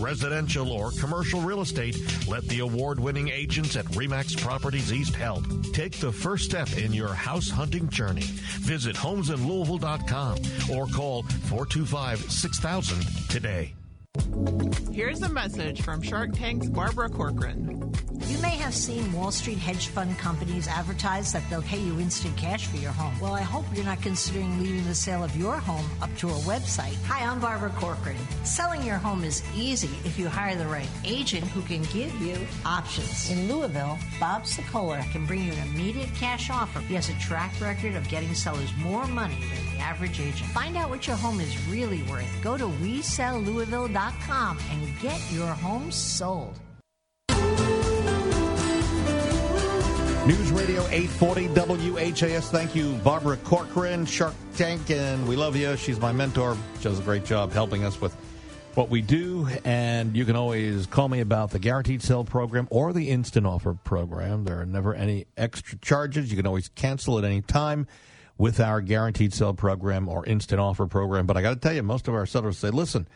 Residential 0.00 0.70
or 0.70 0.92
commercial 0.92 1.40
real 1.40 1.60
estate, 1.60 1.98
let 2.28 2.44
the 2.44 2.60
award 2.60 3.00
winning 3.00 3.30
agents 3.30 3.74
at 3.74 3.86
Remax 3.86 4.40
Properties 4.40 4.92
East 4.92 5.16
help. 5.16 5.42
Take 5.72 5.98
the 5.98 6.12
first 6.12 6.44
step 6.44 6.72
in 6.78 6.92
your 6.92 7.12
house 7.12 7.50
hunting 7.50 7.79
journey. 7.88 8.26
Visit 8.60 8.96
homesinlouisville.com 8.96 10.38
or 10.76 10.86
call 10.86 11.22
425 11.22 12.30
6000 12.30 13.28
today. 13.28 13.74
Here's 14.92 15.22
a 15.22 15.28
message 15.28 15.82
from 15.82 16.02
Shark 16.02 16.32
Tank's 16.32 16.68
Barbara 16.68 17.08
Corcoran. 17.08 17.92
You 18.30 18.38
may 18.38 18.56
have 18.58 18.76
seen 18.76 19.12
Wall 19.12 19.32
Street 19.32 19.58
hedge 19.58 19.88
fund 19.88 20.16
companies 20.16 20.68
advertise 20.68 21.32
that 21.32 21.42
they'll 21.50 21.62
pay 21.62 21.80
you 21.80 21.98
instant 21.98 22.36
cash 22.36 22.68
for 22.68 22.76
your 22.76 22.92
home. 22.92 23.12
Well, 23.18 23.34
I 23.34 23.42
hope 23.42 23.64
you're 23.74 23.84
not 23.84 24.00
considering 24.02 24.56
leaving 24.62 24.84
the 24.84 24.94
sale 24.94 25.24
of 25.24 25.34
your 25.34 25.56
home 25.56 25.84
up 26.00 26.14
to 26.18 26.28
a 26.28 26.38
website. 26.46 26.94
Hi, 27.06 27.26
I'm 27.26 27.40
Barbara 27.40 27.70
Corcoran. 27.70 28.16
Selling 28.44 28.84
your 28.84 28.98
home 28.98 29.24
is 29.24 29.42
easy 29.56 29.90
if 30.04 30.16
you 30.16 30.28
hire 30.28 30.54
the 30.54 30.68
right 30.68 30.88
agent 31.04 31.42
who 31.48 31.60
can 31.62 31.82
give 31.92 32.14
you 32.22 32.36
options. 32.64 33.30
In 33.30 33.52
Louisville, 33.52 33.98
Bob 34.20 34.44
Sokoler 34.44 35.02
can 35.10 35.26
bring 35.26 35.42
you 35.42 35.52
an 35.52 35.68
immediate 35.68 36.14
cash 36.14 36.50
offer. 36.50 36.78
He 36.82 36.94
has 36.94 37.08
a 37.08 37.18
track 37.18 37.52
record 37.60 37.96
of 37.96 38.08
getting 38.08 38.32
sellers 38.32 38.72
more 38.76 39.08
money 39.08 39.40
than 39.40 39.74
the 39.74 39.80
average 39.80 40.20
agent. 40.20 40.48
Find 40.50 40.76
out 40.76 40.88
what 40.88 41.04
your 41.04 41.16
home 41.16 41.40
is 41.40 41.66
really 41.66 42.04
worth. 42.04 42.30
Go 42.42 42.56
to 42.56 42.66
WeSellLouisville.com 42.66 44.58
and 44.70 45.00
get 45.00 45.20
your 45.32 45.48
home 45.48 45.90
sold. 45.90 46.60
News 50.26 50.52
Radio 50.52 50.86
840 50.88 51.48
WHAS. 51.48 52.50
Thank 52.50 52.74
you, 52.74 52.92
Barbara 52.96 53.38
Corcoran, 53.38 54.04
Shark 54.04 54.34
Tank, 54.54 54.90
and 54.90 55.26
we 55.26 55.34
love 55.34 55.56
you. 55.56 55.76
She's 55.78 55.98
my 55.98 56.12
mentor. 56.12 56.58
She 56.76 56.84
does 56.84 56.98
a 56.98 57.02
great 57.02 57.24
job 57.24 57.52
helping 57.52 57.84
us 57.84 58.02
with 58.02 58.14
what 58.74 58.90
we 58.90 59.00
do. 59.00 59.48
And 59.64 60.14
you 60.14 60.26
can 60.26 60.36
always 60.36 60.86
call 60.86 61.08
me 61.08 61.20
about 61.20 61.52
the 61.52 61.58
Guaranteed 61.58 62.02
Sale 62.02 62.24
program 62.24 62.68
or 62.70 62.92
the 62.92 63.08
Instant 63.08 63.46
Offer 63.46 63.74
program. 63.82 64.44
There 64.44 64.60
are 64.60 64.66
never 64.66 64.94
any 64.94 65.24
extra 65.38 65.78
charges. 65.78 66.30
You 66.30 66.36
can 66.36 66.46
always 66.46 66.68
cancel 66.68 67.18
at 67.18 67.24
any 67.24 67.40
time 67.40 67.86
with 68.36 68.60
our 68.60 68.82
Guaranteed 68.82 69.32
Sale 69.32 69.54
program 69.54 70.06
or 70.06 70.26
Instant 70.26 70.60
Offer 70.60 70.86
program. 70.86 71.26
But 71.26 71.38
I 71.38 71.42
got 71.42 71.54
to 71.54 71.60
tell 71.60 71.72
you, 71.72 71.82
most 71.82 72.08
of 72.08 72.14
our 72.14 72.26
sellers 72.26 72.58
say, 72.58 72.68
listen, 72.68 73.08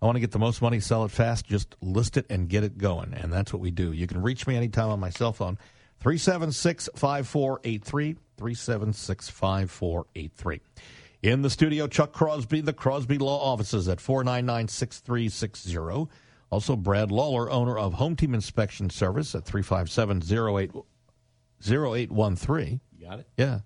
I 0.00 0.06
want 0.06 0.14
to 0.14 0.20
get 0.20 0.30
the 0.30 0.38
most 0.38 0.62
money, 0.62 0.78
sell 0.78 1.04
it 1.04 1.10
fast, 1.10 1.44
just 1.44 1.74
list 1.82 2.16
it 2.16 2.26
and 2.30 2.48
get 2.48 2.62
it 2.62 2.78
going. 2.78 3.14
And 3.14 3.32
that's 3.32 3.52
what 3.52 3.60
we 3.60 3.72
do. 3.72 3.92
You 3.92 4.06
can 4.06 4.22
reach 4.22 4.46
me 4.46 4.56
anytime 4.56 4.90
on 4.90 5.00
my 5.00 5.10
cell 5.10 5.32
phone. 5.32 5.58
376 6.02 6.88
5483. 6.96 8.16
376 8.36 9.28
5483. 9.28 10.60
In 11.22 11.42
the 11.42 11.50
studio, 11.50 11.86
Chuck 11.86 12.12
Crosby, 12.12 12.60
the 12.60 12.72
Crosby 12.72 13.18
Law 13.18 13.38
Offices 13.38 13.86
at 13.86 14.00
499 14.00 14.66
6360. 14.66 16.10
Also, 16.50 16.74
Brad 16.74 17.12
Lawler, 17.12 17.48
owner 17.52 17.78
of 17.78 17.94
Home 17.94 18.16
Team 18.16 18.34
Inspection 18.34 18.90
Service 18.90 19.36
at 19.36 19.44
357 19.44 20.22
0813. 21.64 22.80
You 22.98 23.06
got 23.06 23.20
it? 23.20 23.28
Yeah. 23.36 23.60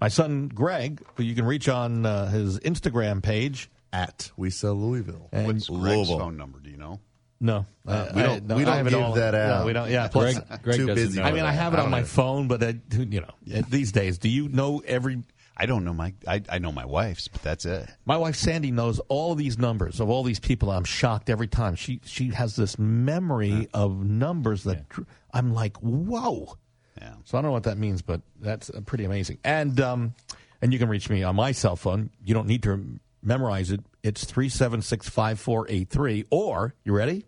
My 0.00 0.08
son, 0.08 0.48
Greg, 0.48 1.00
who 1.14 1.22
you 1.22 1.36
can 1.36 1.46
reach 1.46 1.68
on 1.68 2.04
uh, 2.04 2.28
his 2.30 2.58
Instagram 2.60 3.22
page. 3.22 3.70
At 3.92 4.32
We 4.36 4.50
Sell 4.50 4.74
Louisville. 4.74 5.28
And 5.32 5.46
What's 5.46 5.68
Greg's 5.68 5.80
Louisville. 5.84 6.18
phone 6.18 6.36
number? 6.36 6.58
Do 6.58 6.68
you 6.68 6.76
know? 6.76 6.98
No, 7.38 7.66
Uh, 7.86 8.08
we 8.14 8.22
don't- 8.22 8.46
no, 8.46 8.56
we 8.56 8.64
don't 8.64 8.76
have 8.76 8.86
it 8.86 8.90
give 8.90 9.00
all- 9.02 9.12
that 9.14 9.32
no, 9.34 9.66
we 9.66 9.72
don't. 9.74 9.90
Yeah, 9.90 10.08
plus, 10.08 10.38
Greg, 10.38 10.62
Greg 10.62 10.76
Too 10.78 10.86
busy. 10.86 11.20
know 11.20 11.26
I 11.26 11.32
mean, 11.32 11.44
I 11.44 11.52
have 11.52 11.74
it 11.74 11.78
I 11.78 11.82
on 11.82 11.90
my 11.90 12.00
know. 12.00 12.06
phone, 12.06 12.48
but 12.48 12.62
I, 12.62 12.76
you 12.92 13.20
know, 13.20 13.60
these 13.68 13.92
days, 13.92 14.16
do 14.18 14.28
you 14.28 14.48
know 14.48 14.82
every? 14.86 15.22
I 15.58 15.64
don't 15.66 15.84
know 15.84 15.92
my. 15.94 16.12
I, 16.26 16.42
I 16.50 16.58
know 16.58 16.70
my 16.72 16.84
wife's, 16.86 17.28
but 17.28 17.42
that's 17.42 17.64
it. 17.66 17.88
My 18.04 18.16
wife 18.16 18.36
Sandy 18.36 18.70
knows 18.70 19.00
all 19.08 19.34
these 19.34 19.58
numbers 19.58 20.00
of 20.00 20.08
all 20.10 20.22
these 20.22 20.38
people. 20.40 20.70
I'm 20.70 20.84
shocked 20.84 21.28
every 21.30 21.46
time. 21.48 21.74
She 21.76 22.00
she 22.04 22.28
has 22.30 22.56
this 22.56 22.78
memory 22.78 23.68
of 23.74 24.04
numbers 24.04 24.64
that 24.64 24.88
dr- 24.88 25.06
I'm 25.32 25.52
like, 25.52 25.76
whoa. 25.78 26.56
Yeah. 27.00 27.14
So 27.24 27.36
I 27.36 27.42
don't 27.42 27.48
know 27.50 27.52
what 27.52 27.64
that 27.64 27.76
means, 27.78 28.00
but 28.02 28.20
that's 28.40 28.70
uh, 28.70 28.80
pretty 28.80 29.04
amazing. 29.04 29.38
And 29.44 29.78
um, 29.80 30.14
and 30.62 30.72
you 30.72 30.78
can 30.78 30.88
reach 30.88 31.08
me 31.10 31.22
on 31.22 31.36
my 31.36 31.52
cell 31.52 31.76
phone. 31.76 32.10
You 32.24 32.32
don't 32.34 32.46
need 32.46 32.62
to 32.64 32.98
memorize 33.22 33.70
it. 33.70 33.80
It's 34.02 34.24
three 34.24 34.48
seven 34.48 34.82
six 34.82 35.08
five 35.08 35.40
four 35.40 35.66
eight 35.68 35.90
three, 35.90 36.24
or 36.30 36.74
you 36.84 36.92
ready? 36.92 37.26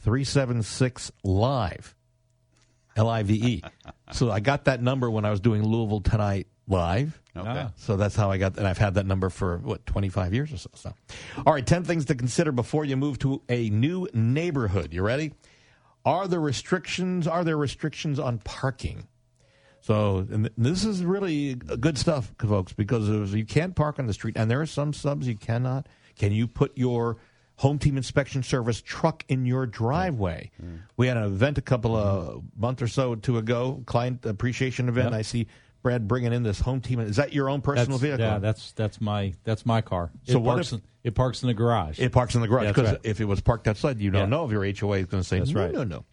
Three 0.00 0.24
seven 0.24 0.62
six 0.62 1.12
live, 1.24 1.94
L 2.96 3.08
I 3.08 3.22
V 3.22 3.34
E. 3.34 3.62
So 4.12 4.30
I 4.30 4.40
got 4.40 4.66
that 4.66 4.82
number 4.82 5.10
when 5.10 5.24
I 5.24 5.30
was 5.30 5.40
doing 5.40 5.62
Louisville 5.66 6.02
Tonight 6.02 6.46
live. 6.68 7.18
Okay. 7.34 7.48
Ah. 7.48 7.72
So 7.76 7.96
that's 7.96 8.14
how 8.14 8.30
I 8.30 8.36
got, 8.36 8.58
and 8.58 8.68
I've 8.68 8.76
had 8.76 8.94
that 8.94 9.06
number 9.06 9.30
for 9.30 9.56
what 9.56 9.86
twenty 9.86 10.10
five 10.10 10.34
years 10.34 10.52
or 10.52 10.58
so. 10.58 10.68
So, 10.74 10.92
all 11.46 11.54
right, 11.54 11.66
ten 11.66 11.82
things 11.82 12.04
to 12.06 12.14
consider 12.14 12.52
before 12.52 12.84
you 12.84 12.94
move 12.98 13.18
to 13.20 13.40
a 13.48 13.70
new 13.70 14.06
neighborhood. 14.12 14.92
You 14.92 15.02
ready? 15.02 15.32
Are 16.04 16.28
there 16.28 16.40
restrictions? 16.40 17.26
Are 17.26 17.42
there 17.42 17.56
restrictions 17.56 18.18
on 18.18 18.38
parking? 18.38 19.06
So, 19.82 20.18
and 20.30 20.44
th- 20.44 20.54
this 20.56 20.84
is 20.84 21.04
really 21.04 21.54
good 21.54 21.98
stuff, 21.98 22.32
folks, 22.40 22.72
because 22.72 23.34
you 23.34 23.44
can't 23.44 23.74
park 23.74 23.98
on 23.98 24.06
the 24.06 24.12
street, 24.12 24.36
and 24.36 24.50
there 24.50 24.60
are 24.60 24.66
some 24.66 24.92
subs 24.92 25.26
you 25.28 25.34
cannot. 25.36 25.88
Can 26.16 26.32
you 26.32 26.46
put 26.46 26.76
your 26.78 27.16
home 27.56 27.78
team 27.78 27.96
inspection 27.96 28.42
service 28.42 28.80
truck 28.80 29.24
in 29.28 29.44
your 29.44 29.66
driveway? 29.66 30.50
Mm. 30.62 30.80
We 30.96 31.08
had 31.08 31.16
an 31.16 31.24
event 31.24 31.58
a 31.58 31.62
couple 31.62 31.96
of 31.96 32.44
month 32.56 32.80
or 32.80 32.86
so 32.88 33.16
two 33.16 33.38
ago, 33.38 33.82
client 33.86 34.24
appreciation 34.24 34.88
event. 34.88 35.10
Yep. 35.10 35.18
I 35.18 35.22
see 35.22 35.46
Brad 35.82 36.06
bringing 36.06 36.32
in 36.32 36.44
this 36.44 36.60
home 36.60 36.80
team. 36.80 37.00
Is 37.00 37.16
that 37.16 37.32
your 37.32 37.50
own 37.50 37.60
personal 37.60 37.98
That's- 37.98 38.18
vehicle? 38.18 38.24
Yeah, 38.34 38.38
that's 38.38 38.70
that's 38.72 39.00
my 39.00 39.34
that's 39.42 39.66
my 39.66 39.80
car. 39.80 40.12
So 40.28 40.38
it 40.38 40.44
parks 40.44 40.68
if- 40.68 40.78
in, 40.78 40.82
it 41.02 41.14
parks 41.16 41.42
in 41.42 41.48
the 41.48 41.54
garage. 41.54 41.98
It 41.98 42.12
parks 42.12 42.36
in 42.36 42.40
the 42.40 42.46
garage 42.46 42.68
because 42.68 42.92
right. 42.92 43.00
if 43.02 43.20
it 43.20 43.24
was 43.24 43.40
parked 43.40 43.66
outside, 43.66 44.00
you 44.00 44.12
don't 44.12 44.20
Yeah. 44.22 44.26
know 44.26 44.44
if 44.44 44.52
your 44.52 44.62
HOA 44.64 44.98
is 44.98 45.06
going 45.06 45.24
to 45.24 45.28
say 45.28 45.40
That's 45.40 45.50
no, 45.50 45.60
right. 45.60 45.72
no, 45.72 45.82
no. 45.82 46.04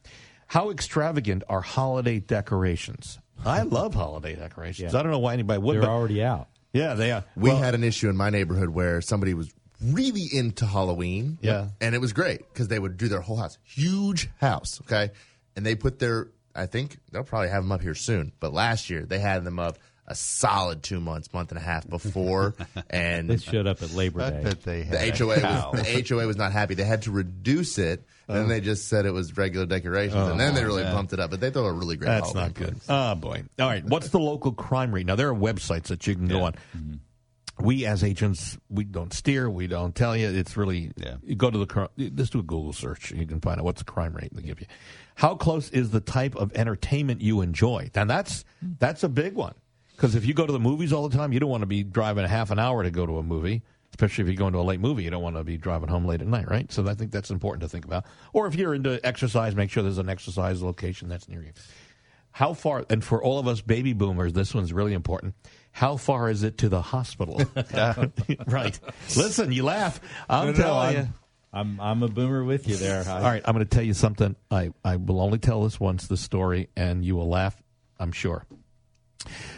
How 0.47 0.71
extravagant 0.71 1.43
are 1.47 1.61
holiday 1.61 2.19
decorations? 2.19 3.19
I 3.45 3.61
love 3.63 3.93
holiday 3.93 4.35
decorations. 4.35 4.93
Yeah. 4.93 4.99
I 4.99 5.03
don't 5.03 5.11
know 5.11 5.19
why 5.19 5.33
anybody 5.33 5.59
would. 5.59 5.75
They're 5.75 5.81
but 5.81 5.89
already 5.89 6.23
out. 6.23 6.47
yeah, 6.73 6.93
they 6.93 7.11
are. 7.11 7.23
We 7.35 7.49
Well, 7.49 7.57
had 7.57 7.75
an 7.75 7.83
issue 7.83 8.09
in 8.09 8.17
my 8.17 8.29
neighborhood 8.29 8.69
where 8.69 9.01
somebody 9.01 9.33
was 9.33 9.51
really 9.83 10.25
into 10.31 10.65
Halloween. 10.65 11.37
Yeah. 11.41 11.69
And 11.79 11.95
it 11.95 11.99
was 11.99 12.13
great 12.13 12.39
because 12.51 12.67
they 12.67 12.79
would 12.79 12.97
do 12.97 13.07
their 13.07 13.21
whole 13.21 13.37
house. 13.37 13.57
Huge 13.63 14.29
house, 14.39 14.81
okay? 14.81 15.11
And 15.55 15.65
they 15.65 15.75
put 15.75 15.99
their, 15.99 16.27
I 16.55 16.65
think 16.65 16.97
they'll 17.11 17.23
probably 17.23 17.49
have 17.49 17.63
them 17.63 17.71
up 17.71 17.81
here 17.81 17.95
soon. 17.95 18.33
But 18.39 18.53
last 18.53 18.89
year 18.89 19.03
they 19.05 19.19
had 19.19 19.43
them 19.45 19.57
up 19.59 19.77
a 20.05 20.15
solid 20.15 20.81
two 20.83 20.99
months, 20.99 21.31
month 21.33 21.51
and 21.51 21.57
a 21.59 21.61
half 21.63 21.87
before. 21.87 22.55
and 22.89 23.29
They 23.29 23.37
showed 23.37 23.67
up 23.67 23.81
at 23.83 23.93
Labor 23.93 24.21
I 24.21 24.29
Day. 24.31 24.43
bet 24.43 24.63
they 24.63 24.81
the 24.81 24.97
had 24.97 25.17
HOA 25.17 25.27
was, 25.27 25.81
the 25.83 26.05
HOA 26.09 26.27
was 26.27 26.35
not 26.35 26.51
happy. 26.51 26.73
They 26.73 26.83
had 26.83 27.03
to 27.03 27.11
reduce 27.11 27.77
it. 27.77 28.03
Then 28.29 28.45
oh. 28.45 28.47
they 28.47 28.61
just 28.61 28.87
said 28.87 29.07
it 29.07 29.11
was 29.11 29.35
regular 29.35 29.65
decorations, 29.65 30.27
and 30.27 30.39
then 30.39 30.53
they 30.53 30.61
oh, 30.61 30.67
really 30.67 30.83
pumped 30.83 31.13
it 31.13 31.19
up. 31.19 31.31
But 31.31 31.39
they 31.39 31.49
thought 31.49 31.65
a 31.65 31.73
really 31.73 31.95
great. 31.95 32.09
That's 32.09 32.31
Halloween 32.31 32.43
not 32.43 32.53
good. 32.53 32.71
place. 32.73 32.85
Oh 32.87 33.15
boy. 33.15 33.43
All 33.57 33.67
right. 33.67 33.83
What's 33.83 34.09
the 34.09 34.19
local 34.19 34.51
crime 34.51 34.93
rate? 34.93 35.07
Now 35.07 35.15
there 35.15 35.29
are 35.29 35.35
websites 35.35 35.85
that 35.85 36.05
you 36.05 36.13
can 36.13 36.27
go 36.27 36.43
on. 36.43 36.53
Mm-hmm. 36.77 37.65
We 37.65 37.87
as 37.87 38.03
agents, 38.03 38.55
we 38.69 38.83
don't 38.83 39.11
steer. 39.13 39.49
We 39.49 39.65
don't 39.65 39.95
tell 39.95 40.15
you. 40.15 40.29
It's 40.29 40.55
really 40.55 40.91
Yeah. 40.95 41.15
you 41.23 41.35
go 41.35 41.49
to 41.49 41.57
the 41.57 41.65
cur- 41.65 41.89
just 41.97 42.33
do 42.33 42.39
a 42.39 42.43
Google 42.43 42.71
search. 42.71 43.11
You 43.11 43.25
can 43.25 43.41
find 43.41 43.59
out 43.59 43.65
what's 43.65 43.81
the 43.81 43.91
crime 43.91 44.13
rate 44.13 44.29
they 44.31 44.43
give 44.43 44.61
you. 44.61 44.67
How 45.15 45.33
close 45.33 45.71
is 45.71 45.89
the 45.89 45.99
type 45.99 46.35
of 46.35 46.53
entertainment 46.53 47.21
you 47.21 47.41
enjoy? 47.41 47.89
And 47.95 48.07
that's 48.07 48.45
hmm. 48.61 48.73
that's 48.77 49.03
a 49.03 49.09
big 49.09 49.33
one 49.33 49.55
Because 49.95 50.13
if 50.13 50.27
you 50.27 50.35
go 50.35 50.45
to 50.45 50.53
the 50.53 50.59
movies 50.59 50.93
all 50.93 51.09
the 51.09 51.17
time, 51.17 51.33
you 51.33 51.39
don't 51.39 51.49
want 51.49 51.63
to 51.63 51.67
be 51.67 51.81
driving 51.81 52.25
a 52.25 52.29
half 52.29 52.51
an 52.51 52.59
hour 52.59 52.83
to 52.83 52.91
go 52.91 53.07
to 53.07 53.17
a 53.17 53.23
movie. 53.23 53.63
Especially 53.91 54.21
if 54.23 54.27
you're 54.27 54.37
going 54.37 54.53
to 54.53 54.59
a 54.59 54.61
late 54.61 54.79
movie, 54.79 55.03
you 55.03 55.09
don't 55.09 55.23
want 55.23 55.35
to 55.35 55.43
be 55.43 55.57
driving 55.57 55.89
home 55.89 56.05
late 56.05 56.21
at 56.21 56.27
night, 56.27 56.49
right? 56.49 56.71
So 56.71 56.87
I 56.87 56.93
think 56.93 57.11
that's 57.11 57.31
important 57.31 57.61
to 57.63 57.69
think 57.69 57.85
about. 57.85 58.05
Or 58.33 58.47
if 58.47 58.55
you're 58.55 58.73
into 58.73 58.99
exercise, 59.05 59.55
make 59.55 59.69
sure 59.71 59.83
there's 59.83 59.97
an 59.97 60.09
exercise 60.09 60.61
location 60.61 61.09
that's 61.09 61.27
near 61.27 61.41
you. 61.43 61.51
How 62.31 62.53
far, 62.53 62.85
and 62.89 63.03
for 63.03 63.21
all 63.23 63.39
of 63.39 63.47
us 63.47 63.61
baby 63.61 63.93
boomers, 63.93 64.33
this 64.33 64.53
one's 64.53 64.71
really 64.71 64.93
important. 64.93 65.33
How 65.71 65.97
far 65.97 66.29
is 66.29 66.43
it 66.43 66.59
to 66.59 66.69
the 66.69 66.81
hospital? 66.81 67.41
right. 68.47 68.79
Listen, 69.17 69.51
you 69.51 69.63
laugh. 69.63 69.99
I'm 70.29 70.47
No, 70.47 70.51
no, 70.51 70.57
telling 70.57 70.87
I'm- 70.87 70.95
you. 71.05 71.07
I'm 71.51 71.81
I'm 71.81 72.03
a 72.03 72.07
boomer 72.07 72.43
with 72.43 72.67
you 72.67 72.75
there. 72.75 73.03
I- 73.07 73.11
All 73.11 73.21
right, 73.23 73.41
I'm 73.43 73.55
going 73.55 73.65
to 73.65 73.69
tell 73.75 73.83
you 73.83 73.95
something. 73.95 74.35
I, 74.51 74.69
I 74.85 74.97
will 74.97 75.19
only 75.19 75.39
tell 75.39 75.63
this 75.63 75.79
once, 75.79 76.05
the 76.05 76.15
story, 76.15 76.69
and 76.77 77.03
you 77.03 77.15
will 77.15 77.27
laugh, 77.27 77.59
I'm 77.99 78.11
sure. 78.11 78.45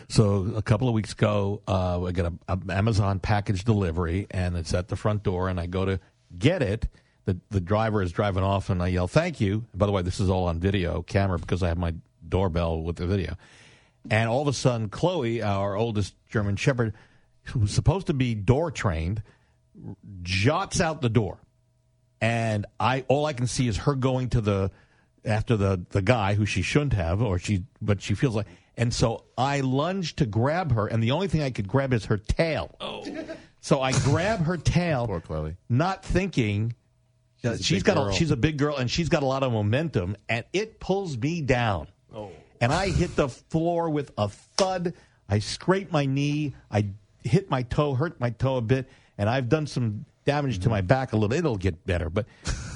So 0.08 0.54
a 0.56 0.62
couple 0.62 0.88
of 0.88 0.94
weeks 0.94 1.14
ago, 1.14 1.62
uh, 1.68 2.04
I 2.04 2.12
got 2.12 2.34
a, 2.48 2.54
a 2.54 2.74
Amazon 2.74 3.20
package 3.20 3.64
delivery, 3.64 4.28
and 4.32 4.58
it's 4.58 4.74
at 4.74 4.88
the 4.88 4.96
front 4.96 5.24
door, 5.24 5.50
and 5.50 5.60
I 5.60 5.68
go 5.68 5.86
to 5.86 6.00
get 6.38 6.62
it. 6.62 6.88
The 7.26 7.38
the 7.50 7.62
driver 7.62 8.02
is 8.02 8.12
driving 8.12 8.44
off, 8.44 8.70
and 8.70 8.82
I 8.82 8.88
yell, 8.88 9.08
"Thank 9.08 9.40
you!" 9.40 9.66
By 9.74 9.86
the 9.86 9.92
way, 9.92 10.02
this 10.02 10.20
is 10.20 10.30
all 10.30 10.48
on 10.48 10.60
video 10.60 11.04
camera 11.04 11.38
because 11.38 11.62
I 11.62 11.68
have 11.68 11.78
my 11.78 11.94
doorbell 12.28 12.82
with 12.82 12.96
the 12.96 13.08
video. 13.08 13.36
And 14.10 14.28
all 14.28 14.42
of 14.42 14.48
a 14.48 14.54
sudden, 14.54 14.90
Chloe, 14.90 15.44
our 15.44 15.76
oldest 15.76 16.16
German 16.28 16.56
Shepherd, 16.56 16.94
who's 17.44 17.72
supposed 17.72 18.08
to 18.08 18.14
be 18.14 18.34
door 18.34 18.72
trained, 18.72 19.22
jots 20.24 20.82
out 20.82 21.02
the 21.02 21.10
door 21.10 21.40
and 22.22 22.68
I 22.80 23.04
all 23.08 23.26
I 23.26 23.34
can 23.34 23.48
see 23.48 23.68
is 23.68 23.78
her 23.78 23.96
going 23.96 24.30
to 24.30 24.42
the 24.42 24.72
after 25.26 25.58
the 25.58 25.84
the 25.90 26.02
guy 26.02 26.36
who 26.36 26.46
she 26.46 26.62
shouldn't 26.62 26.94
have, 26.94 27.22
or 27.22 27.40
she 27.40 27.64
but 27.82 28.02
she 28.02 28.14
feels 28.14 28.36
like, 28.36 28.48
and 28.78 28.94
so 28.94 29.26
I 29.38 29.62
lunge 29.62 30.16
to 30.18 30.26
grab 30.26 30.72
her, 30.74 30.88
and 30.88 31.04
the 31.04 31.12
only 31.12 31.28
thing 31.28 31.42
I 31.42 31.52
could 31.52 31.68
grab 31.68 31.94
is 31.94 32.06
her 32.06 32.18
tail. 32.18 32.76
Oh. 32.80 33.06
So 33.62 33.80
I 33.80 33.92
grab 33.92 34.46
her 34.46 34.58
tail, 34.58 35.06
Poor 35.06 35.22
Chloe. 35.22 35.56
not 35.70 36.04
thinking. 36.04 36.74
that 37.44 37.58
She's 37.58 37.60
a 37.60 37.64
she's 37.64 37.84
big 37.84 37.86
got 37.86 37.96
girl. 37.96 38.08
a, 38.08 38.14
she's 38.14 38.32
a 38.32 38.36
big 38.36 38.58
girl 38.58 38.76
and 38.76 38.90
she's 38.90 39.08
got 39.08 39.22
a 39.22 39.26
lot 39.28 39.44
of 39.44 39.52
momentum 39.52 40.18
and 40.28 40.46
it 40.52 40.80
pulls 40.80 41.16
me 41.18 41.42
down. 41.42 41.88
Oh. 42.14 42.32
And 42.60 42.74
I 42.74 42.90
hit 42.90 43.16
the 43.16 43.30
floor 43.30 43.90
with 43.90 44.12
a 44.18 44.30
thud. 44.30 44.94
I 45.30 45.40
scrape 45.40 45.92
my 45.92 46.06
knee. 46.06 46.56
I 46.72 46.88
hit 47.24 47.50
my 47.52 47.62
toe, 47.64 47.94
hurt 47.94 48.20
my 48.20 48.32
toe 48.32 48.58
a 48.58 48.62
bit, 48.62 48.90
and 49.18 49.30
I've 49.30 49.48
done 49.48 49.68
some 49.68 50.06
damage 50.26 50.56
to 50.56 50.62
mm-hmm. 50.62 50.70
my 50.72 50.82
back 50.82 51.14
a 51.14 51.18
little. 51.18 51.36
It'll 51.38 51.56
get 51.56 51.86
better, 51.86 52.10
but 52.10 52.26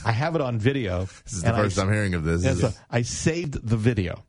I 0.05 0.11
have 0.11 0.35
it 0.35 0.41
on 0.41 0.59
video. 0.59 1.07
This 1.25 1.33
is 1.33 1.41
the 1.41 1.47
and 1.49 1.57
I- 1.57 1.61
first 1.63 1.79
I'm 1.79 1.91
hearing 1.91 2.13
of 2.13 2.23
this. 2.23 2.43
Yeah, 2.43 2.53
so 2.53 2.71
I 2.89 3.01
saved 3.01 3.67
the 3.67 3.77
video. 3.77 4.23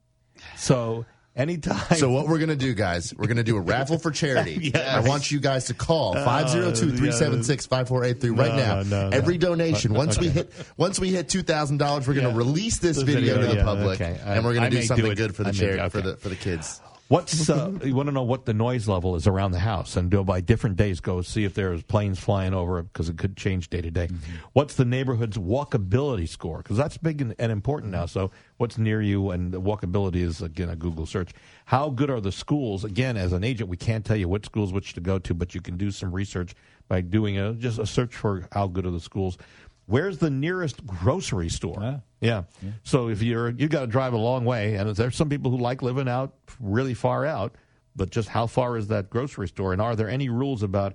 So 0.57 1.05
anytime. 1.37 1.96
So 1.96 2.11
what 2.11 2.27
we're 2.29 2.38
gonna 2.38 2.57
do, 2.57 2.75
guys? 2.75 3.14
We're 3.16 3.27
gonna 3.29 3.42
do 3.44 3.57
a 3.57 3.61
raffle 3.61 3.99
for 3.99 4.11
charity. 4.11 4.70
Yes. 4.75 4.88
I 4.88 5.01
want 5.09 5.31
you 5.31 5.38
guys 5.40 5.66
to 5.66 5.75
call 5.75 6.16
uh, 6.16 6.22
Oh, 6.22 6.27
502-376-5483 6.27 8.38
right 8.38 8.49
No, 8.51 8.57
now. 8.57 8.83
no, 8.83 9.09
no. 9.11 9.16
Every 9.16 9.38
donation. 9.38 9.94
Once 9.94 10.18
we 10.18 10.29
hit 10.29 10.51
once 10.77 10.99
we 10.99 11.11
hit 11.11 11.29
two 11.29 11.42
thousand 11.42 11.79
dollars, 11.79 12.09
we're 12.09 12.14
gonna 12.14 12.31
Yeah. 12.31 12.37
release 12.37 12.79
this 12.79 12.96
The 12.99 13.05
video, 13.05 13.35
video, 13.35 13.40
to 13.42 13.46
the 13.49 13.57
yeah, 13.59 13.64
public, 13.64 14.01
okay. 14.01 14.18
And 14.25 14.44
we're 14.44 14.55
gonna 14.55 14.70
do 14.70 14.77
may 14.77 14.81
do 14.83 14.87
something 14.87 15.14
good 15.14 15.35
for 15.37 15.44
the 15.44 15.53
charity 15.53 15.88
for 15.90 16.01
the 16.01 16.16
for 16.16 16.29
the 16.29 16.37
kids. 16.37 16.81
What's 17.08 17.48
uh, 17.50 17.70
you 17.84 17.94
want 17.94 18.08
to 18.08 18.12
know 18.12 18.24
what 18.24 18.46
the 18.46 18.54
noise 18.54 18.88
level 18.88 19.14
is 19.14 19.26
around 19.26 19.52
the 19.52 19.60
house, 19.60 19.96
and 19.96 20.10
go 20.10 20.24
by 20.24 20.40
different 20.40 20.76
days. 20.76 21.00
Go 21.00 21.22
see 21.22 21.44
if 21.44 21.54
there's 21.54 21.82
planes 21.82 22.18
flying 22.18 22.52
over 22.52 22.82
because 22.82 23.08
it 23.08 23.16
could 23.16 23.36
change 23.36 23.70
day 23.70 23.80
to 23.80 23.90
day. 23.90 24.08
What's 24.54 24.74
the 24.74 24.84
neighborhood's 24.84 25.38
walkability 25.38 26.28
score? 26.28 26.58
Because 26.58 26.76
that's 26.76 26.96
big 26.96 27.20
and, 27.20 27.34
and 27.38 27.52
important 27.52 27.92
now. 27.92 28.06
So 28.06 28.32
what's 28.56 28.76
near 28.76 29.00
you, 29.00 29.30
and 29.30 29.52
the 29.52 29.60
walkability 29.60 30.16
is 30.16 30.42
again 30.42 30.68
a 30.68 30.76
Google 30.76 31.06
search. 31.06 31.30
How 31.66 31.90
good 31.90 32.10
are 32.10 32.20
the 32.20 32.32
schools? 32.32 32.84
Again, 32.84 33.16
as 33.16 33.32
an 33.32 33.44
agent, 33.44 33.68
we 33.68 33.76
can't 33.76 34.04
tell 34.04 34.16
you 34.16 34.28
what 34.28 34.44
schools 34.44 34.72
which 34.72 34.94
to 34.94 35.00
go 35.00 35.18
to, 35.20 35.34
but 35.34 35.54
you 35.54 35.60
can 35.60 35.76
do 35.76 35.92
some 35.92 36.12
research 36.12 36.54
by 36.88 37.00
doing 37.00 37.38
a 37.38 37.52
just 37.54 37.78
a 37.78 37.86
search 37.86 38.14
for 38.14 38.48
how 38.52 38.66
good 38.66 38.86
are 38.86 38.90
the 38.90 39.00
schools. 39.00 39.38
Where's 39.87 40.18
the 40.18 40.31
nearest 40.31 40.85
grocery 40.85 41.49
store? 41.49 42.03
Yeah. 42.20 42.42
So 42.83 43.09
if 43.09 43.22
you're 43.22 43.51
you've 43.51 43.70
got 43.70 43.81
to 43.83 43.87
drive 43.87 44.12
a 44.12 44.18
long 44.18 44.44
way, 44.44 44.75
and 44.75 44.90
there's 44.90 45.16
some 45.16 45.29
people 45.29 45.51
who 45.51 45.59
like 45.59 45.81
living 45.83 46.09
out 46.09 46.35
really 46.61 46.94
far 46.94 47.25
out, 47.25 47.55
but 47.94 48.11
just 48.11 48.29
how 48.29 48.46
far 48.46 48.77
is 48.77 48.88
that 48.88 49.11
grocery 49.11 49.49
store? 49.49 49.72
And 49.72 49.81
are 49.81 49.94
there 49.96 50.09
any 50.11 50.29
rules 50.29 50.62
about 50.62 50.94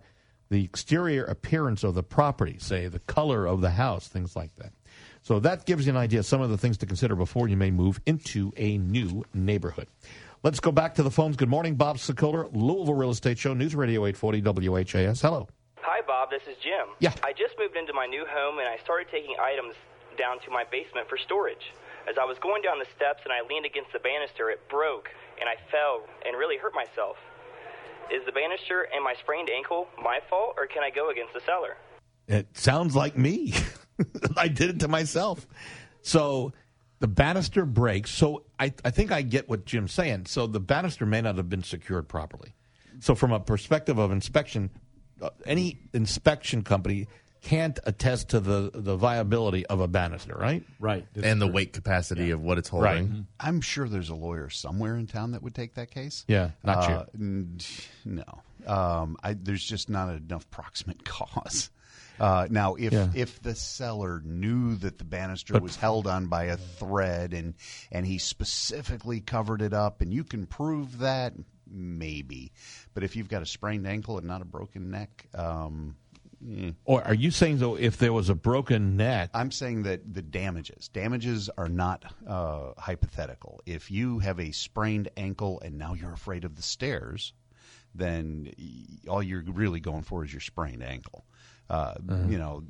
the 0.49 0.63
exterior 0.63 1.23
appearance 1.23 1.83
of 1.83 1.95
the 1.95 2.03
property, 2.03 2.57
say 2.59 2.87
the 2.87 2.99
color 2.99 3.45
of 3.45 3.61
the 3.61 3.71
house, 3.71 4.07
things 4.07 4.35
like 4.35 4.53
that? 4.55 4.73
So 5.23 5.39
that 5.39 5.65
gives 5.65 5.85
you 5.85 5.91
an 5.91 5.97
idea 5.97 6.19
of 6.19 6.25
some 6.25 6.41
of 6.41 6.49
the 6.49 6.57
things 6.57 6.77
to 6.79 6.85
consider 6.85 7.15
before 7.15 7.47
you 7.47 7.55
may 7.55 7.71
move 7.71 8.01
into 8.05 8.51
a 8.57 8.77
new 8.77 9.23
neighborhood. 9.33 9.87
Let's 10.43 10.59
go 10.59 10.71
back 10.71 10.95
to 10.95 11.03
the 11.03 11.11
phones. 11.11 11.37
Good 11.37 11.47
morning, 11.49 11.75
Bob 11.75 11.97
Sokoler, 11.97 12.49
Louisville 12.51 12.95
Real 12.95 13.11
Estate 13.11 13.37
Show, 13.37 13.53
News 13.53 13.75
Radio 13.75 14.05
840 14.05 14.41
WHAS. 14.69 15.21
Hello. 15.21 15.47
Hi, 15.91 15.99
Bob. 16.07 16.31
This 16.31 16.47
is 16.47 16.55
Jim. 16.63 16.95
Yeah. 17.03 17.11
I 17.21 17.33
just 17.35 17.59
moved 17.59 17.75
into 17.75 17.91
my 17.91 18.07
new 18.07 18.23
home 18.23 18.59
and 18.59 18.67
I 18.69 18.79
started 18.81 19.11
taking 19.11 19.35
items 19.43 19.75
down 20.17 20.39
to 20.47 20.49
my 20.49 20.63
basement 20.63 21.09
for 21.09 21.17
storage. 21.17 21.75
As 22.07 22.15
I 22.15 22.23
was 22.23 22.39
going 22.39 22.61
down 22.61 22.79
the 22.79 22.87
steps 22.95 23.19
and 23.27 23.33
I 23.35 23.43
leaned 23.43 23.65
against 23.65 23.91
the 23.91 23.99
banister, 23.99 24.49
it 24.49 24.63
broke 24.69 25.11
and 25.35 25.51
I 25.51 25.59
fell 25.67 26.07
and 26.23 26.39
really 26.39 26.55
hurt 26.55 26.71
myself. 26.73 27.17
Is 28.07 28.23
the 28.25 28.31
banister 28.31 28.87
and 28.95 29.03
my 29.03 29.15
sprained 29.19 29.49
ankle 29.49 29.89
my 30.01 30.19
fault 30.29 30.55
or 30.55 30.65
can 30.65 30.81
I 30.81 30.95
go 30.95 31.11
against 31.11 31.33
the 31.33 31.41
seller? 31.43 31.75
It 32.25 32.47
sounds 32.55 32.95
like 32.95 33.17
me. 33.17 33.53
I 34.37 34.47
did 34.47 34.69
it 34.69 34.79
to 34.79 34.87
myself. 34.87 35.45
So 36.03 36.53
the 36.99 37.11
banister 37.11 37.65
breaks. 37.65 38.11
So 38.11 38.45
I, 38.57 38.71
I 38.85 38.91
think 38.91 39.11
I 39.11 39.23
get 39.23 39.49
what 39.49 39.65
Jim's 39.65 39.91
saying. 39.91 40.27
So 40.27 40.47
the 40.47 40.61
banister 40.61 41.05
may 41.05 41.19
not 41.19 41.35
have 41.35 41.49
been 41.49 41.63
secured 41.63 42.07
properly. 42.07 42.55
So 43.01 43.13
from 43.13 43.33
a 43.33 43.41
perspective 43.41 43.97
of 43.97 44.13
inspection, 44.13 44.69
any 45.45 45.79
inspection 45.93 46.63
company 46.63 47.07
can't 47.43 47.79
attest 47.85 48.29
to 48.29 48.39
the, 48.39 48.69
the 48.73 48.95
viability 48.95 49.65
of 49.65 49.79
a 49.79 49.87
banister, 49.87 50.35
right? 50.37 50.63
Right. 50.79 51.05
and 51.21 51.41
the 51.41 51.47
weight 51.47 51.73
capacity 51.73 52.29
of 52.31 52.41
what 52.41 52.59
it's 52.59 52.69
holding. 52.69 53.25
I'm 53.39 53.61
sure 53.61 53.89
there's 53.89 54.09
a 54.09 54.15
lawyer 54.15 54.49
somewhere 54.51 54.95
in 54.95 55.07
town 55.07 55.31
that 55.31 55.41
would 55.41 55.55
take 55.55 55.73
that 55.75 55.89
case. 55.89 56.23
Yeah, 56.27 56.51
not 56.63 56.87
you. 56.87 56.95
Uh, 56.95 57.05
n- 57.19 57.57
No, 58.05 58.41
um, 58.71 59.17
I, 59.23 59.33
there's 59.33 59.63
just 59.63 59.89
not 59.89 60.13
enough 60.13 60.49
proximate 60.51 61.03
cause. 61.05 61.71
Uh, 62.19 62.47
now, 62.51 62.75
if 62.75 62.93
Yeah. 62.93 63.07
if 63.15 63.41
the 63.41 63.55
seller 63.55 64.21
knew 64.23 64.75
that 64.75 64.99
the 64.99 65.03
banister 65.03 65.53
But- 65.53 65.63
was 65.63 65.75
held 65.75 66.05
on 66.05 66.27
by 66.27 66.43
a 66.45 66.57
thread 66.57 67.33
and 67.33 67.55
and 67.91 68.05
he 68.05 68.19
specifically 68.19 69.19
covered 69.19 69.63
it 69.63 69.73
up, 69.73 70.01
and 70.01 70.13
you 70.13 70.23
can 70.23 70.45
prove 70.45 70.99
that, 70.99 71.33
maybe. 71.71 72.51
But 72.93 73.03
if 73.03 73.15
you've 73.15 73.29
got 73.29 73.41
a 73.41 73.45
sprained 73.45 73.87
ankle 73.87 74.17
and 74.17 74.27
not 74.27 74.41
a 74.41 74.45
broken 74.45 74.91
neck, 74.91 75.27
um, 75.33 75.95
mm. 76.45 76.75
Or 76.85 77.03
are 77.03 77.13
you 77.13 77.31
saying, 77.31 77.59
though, 77.59 77.75
if 77.77 77.97
there 77.97 78.13
was 78.13 78.29
a 78.29 78.35
broken 78.35 78.97
neck, 78.97 79.29
I'm 79.33 79.51
saying 79.51 79.83
that 79.83 80.13
the 80.13 80.21
damages 80.21 80.87
damages 80.89 81.49
are 81.57 81.69
not 81.69 82.03
uh, 82.27 82.73
hypothetical. 82.77 83.61
If 83.65 83.91
you 83.91 84.19
have 84.19 84.39
a 84.39 84.51
sprained 84.51 85.09
ankle 85.17 85.61
and 85.63 85.77
now 85.77 85.93
you're 85.93 86.13
afraid 86.13 86.43
of 86.45 86.55
the 86.55 86.61
stairs, 86.61 87.33
then 87.93 88.51
all 89.07 89.21
you're 89.21 89.43
really 89.43 89.79
going 89.79 90.03
for 90.03 90.23
is 90.23 90.31
your 90.33 90.39
sprained 90.41 90.83
ankle. 90.83 91.25
Uh, 91.69 91.95
You 92.27 92.37
know, 92.37 92.63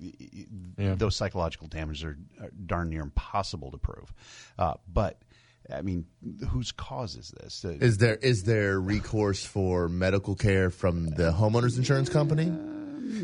Yeah. 0.77 0.95
those 0.95 1.15
psychological 1.15 1.67
damages 1.67 2.03
are, 2.03 2.17
are 2.39 2.51
darn 2.65 2.89
near 2.89 3.01
impossible 3.01 3.71
to 3.71 3.77
prove. 3.77 4.13
Uh, 4.59 4.75
but 4.91 5.21
I 5.73 5.81
mean, 5.81 6.05
whose 6.49 6.71
cause 6.71 7.15
is 7.15 7.31
this? 7.41 7.63
Uh, 7.63 7.69
Is 7.79 7.97
there 7.97 8.15
is 8.15 8.43
there 8.43 8.79
recourse 8.79 9.45
for 9.45 9.87
medical 9.89 10.35
care 10.35 10.69
from 10.69 11.05
the 11.11 11.31
homeowners 11.31 11.77
insurance 11.77 12.09
company? 12.09 12.51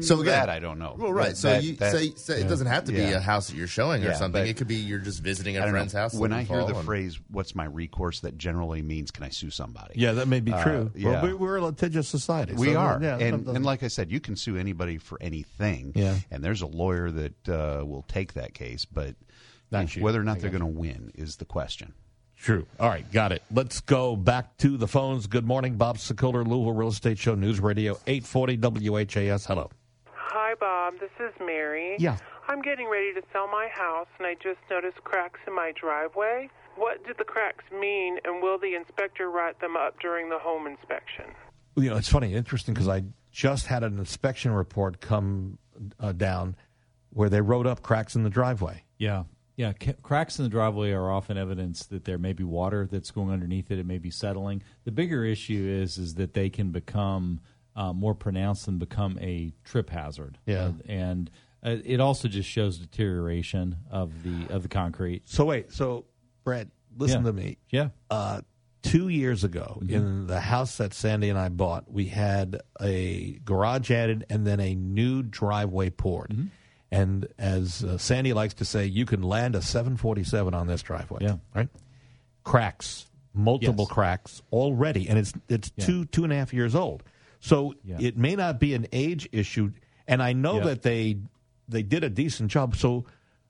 So 0.02 0.16
again, 0.16 0.26
that 0.34 0.50
I 0.50 0.60
don't 0.60 0.80
know. 0.80 0.96
Well, 0.98 1.14
right. 1.14 1.30
That- 1.30 1.38
so 1.38 1.50
that- 1.50 1.64
you 1.64 1.76
that- 1.78 1.94
say, 1.94 2.12
say 2.16 2.42
it 2.42 2.48
doesn't 2.50 2.68
have 2.68 2.86
to 2.86 2.92
be 2.92 2.98
Yeah. 3.00 3.12
a 3.18 3.20
house 3.22 3.48
that 3.48 3.56
you're 3.56 3.68
showing 3.68 4.04
or 4.04 4.08
Yeah, 4.10 4.14
something. 4.16 4.46
It 4.46 4.58
could 4.58 4.68
be 4.68 4.76
you're 4.76 5.00
just 5.00 5.22
visiting 5.24 5.56
a 5.58 5.68
friend's 5.70 5.94
know. 5.94 6.02
house. 6.02 6.14
When 6.14 6.34
I 6.34 6.44
hear 6.44 6.64
the 6.66 6.76
and- 6.76 6.86
phrase 6.86 7.18
"What's 7.30 7.56
my 7.56 7.64
recourse?" 7.66 8.20
that 8.22 8.38
generally 8.38 8.82
means 8.82 9.12
"Can 9.12 9.24
I 9.24 9.30
sue 9.30 9.50
somebody?" 9.50 9.94
yeah, 9.96 10.12
that 10.14 10.28
may 10.28 10.42
be 10.42 10.52
Uh, 10.52 10.64
true. 10.64 10.92
yeah. 10.94 11.10
Well, 11.10 11.26
we- 11.28 11.34
we're 11.36 11.56
a 11.58 11.62
litigious 11.62 12.08
society. 12.10 12.54
We 12.54 12.74
so, 12.74 12.80
are, 12.80 13.00
yeah, 13.02 13.18
and 13.18 13.48
and 13.48 13.66
like 13.66 13.82
I 13.82 13.88
said, 13.88 14.12
you 14.12 14.20
can 14.20 14.36
sue 14.36 14.58
anybody 14.58 14.98
for 14.98 15.18
anything. 15.22 15.94
Yeah. 15.96 16.18
and 16.32 16.44
there's 16.44 16.62
a 16.62 16.68
lawyer 16.68 17.10
that 17.10 17.50
uh, 17.50 17.84
will 17.86 18.04
take 18.10 18.34
that 18.34 18.54
case, 18.54 18.84
but 18.86 19.16
Not 19.72 19.96
you. 19.96 20.04
whether 20.04 20.20
or 20.20 20.24
not 20.24 20.38
I 20.38 20.40
they're 20.42 20.50
going 20.52 20.60
to 20.62 20.80
win 20.80 21.12
is 21.16 21.38
the 21.38 21.46
question. 21.46 21.94
True. 22.40 22.66
All 22.80 22.88
right, 22.88 23.10
got 23.12 23.32
it. 23.32 23.42
Let's 23.52 23.82
go 23.82 24.16
back 24.16 24.58
to 24.58 24.78
the 24.78 24.88
phones. 24.88 25.28
Good 25.28 25.46
morning, 25.46 25.76
Bob 25.76 25.98
Sokoler, 25.98 26.46
Louisville 26.46 26.74
Real 26.74 26.90
Estate 26.90 27.18
Show, 27.18 27.36
News 27.36 27.60
Radio, 27.60 28.00
840 28.06 28.58
WHAS. 28.90 29.46
Hello. 29.46 29.70
Hi, 30.14 30.54
Bob. 30.60 30.94
This 31.00 31.10
is 31.20 31.34
Mary. 31.40 31.96
Yeah. 32.00 32.18
I'm 32.48 32.62
getting 32.62 32.88
ready 32.90 33.14
to 33.14 33.22
sell 33.34 33.48
my 33.48 33.68
house, 33.74 34.08
and 34.20 34.28
I 34.28 34.36
just 34.36 34.60
noticed 34.70 35.04
cracks 35.04 35.40
in 35.48 35.56
my 35.56 35.74
driveway. 35.76 36.50
What 36.76 37.06
do 37.06 37.14
the 37.18 37.24
cracks 37.26 37.66
mean, 37.72 38.20
and 38.24 38.42
will 38.42 38.60
the 38.60 38.76
inspector 38.76 39.30
write 39.30 39.60
them 39.60 39.76
up 39.76 40.00
during 40.00 40.30
the 40.30 40.40
home 40.40 40.68
inspection? 40.68 41.26
You 41.76 41.90
know, 41.90 41.98
it's 41.98 42.10
funny, 42.10 42.34
interesting, 42.34 42.74
because 42.74 42.88
I 42.88 43.04
just 43.32 43.66
had 43.66 43.84
an 43.84 43.98
inspection 43.98 44.52
report 44.52 45.02
come 45.02 45.58
uh, 46.00 46.12
down 46.12 46.56
where 47.10 47.30
they 47.30 47.42
wrote 47.42 47.66
up 47.68 47.82
cracks 47.82 48.16
in 48.16 48.24
the 48.24 48.30
driveway. 48.30 48.84
Yeah. 48.98 49.24
Yeah, 49.58 49.74
ca- 49.74 49.94
cracks 50.04 50.38
in 50.40 50.44
the 50.44 50.50
driveway 50.50 50.92
are 50.92 51.12
often 51.12 51.36
evidence 51.38 51.86
that 51.88 52.06
there 52.06 52.18
may 52.20 52.32
be 52.32 52.44
water 52.44 52.88
that's 52.90 53.12
going 53.12 53.32
underneath 53.32 53.72
it. 53.72 53.80
It 53.80 53.86
may 53.86 53.98
be 53.98 54.12
settling. 54.12 54.62
The 54.86 54.92
bigger 54.92 55.26
issue 55.26 55.66
is 55.68 55.98
is 55.98 56.14
that 56.16 56.34
they 56.34 56.50
can 56.50 56.72
become 56.72 57.42
uh, 57.76 57.92
more 57.92 58.14
pronounced 58.16 58.68
and 58.68 58.78
become 58.80 59.18
a 59.20 59.52
trip 59.64 59.90
hazard. 59.90 60.38
Yeah. 60.46 60.66
Uh, 60.66 60.72
and 60.88 61.32
uh, 61.64 61.78
it 61.84 62.00
also 62.00 62.28
just 62.28 62.48
shows 62.48 62.78
deterioration 62.78 63.78
of 63.90 64.24
the 64.24 64.54
of 64.54 64.62
the 64.62 64.70
concrete. 64.70 65.24
So 65.28 65.46
wait, 65.46 65.72
so 65.72 66.06
Brad, 66.44 66.70
listen 66.96 67.22
Yeah. 67.22 67.28
to 67.28 67.34
me. 67.34 67.58
Yeah. 67.72 67.90
Uh, 68.12 68.42
two 68.84 69.10
years 69.10 69.44
ago, 69.44 69.82
in 69.90 70.28
the 70.28 70.40
house 70.40 70.78
that 70.78 70.94
Sandy 70.94 71.30
and 71.30 71.38
I 71.38 71.50
bought, 71.50 71.92
we 71.92 72.06
had 72.06 72.62
a 72.80 73.40
garage 73.44 73.90
added 73.92 74.26
and 74.30 74.46
then 74.48 74.60
a 74.60 74.76
new 74.76 75.24
driveway 75.24 75.90
poured. 75.90 76.30
Mm-hmm. 76.30 76.46
And 76.92 77.28
as 77.38 77.84
uh, 77.84 77.98
Sandy 77.98 78.32
likes 78.34 78.54
to 78.56 78.66
say, 78.66 78.86
you 78.86 79.06
can 79.06 79.22
land 79.22 79.56
a 79.56 79.62
747 79.62 80.54
on 80.54 80.68
this 80.68 80.82
driveway. 80.82 81.20
Yeah. 81.22 81.38
Right. 81.54 81.68
Cracks, 82.44 83.08
multiple 83.34 83.86
Yes. 83.90 83.94
cracks 83.94 84.42
already, 84.52 85.10
and 85.10 85.20
it's 85.20 85.34
it's 85.50 85.72
Yeah. 85.76 85.86
two 85.86 86.06
two 86.06 86.24
and 86.24 86.32
a 86.32 86.36
half 86.38 86.54
years 86.54 86.76
old. 86.76 87.04
So 87.40 87.74
Yeah. 87.84 87.98
it 88.00 88.18
may 88.18 88.36
not 88.36 88.60
be 88.60 88.74
an 88.74 88.88
age 88.94 89.28
issue, 89.32 89.72
and 90.08 90.24
I 90.24 90.34
know 90.34 90.58
Yeah. 90.60 90.64
that 90.66 90.82
they 90.84 91.18
they 91.68 91.84
did 91.84 92.04
a 92.04 92.10
decent 92.10 92.52
job. 92.52 92.76
So. 92.76 93.06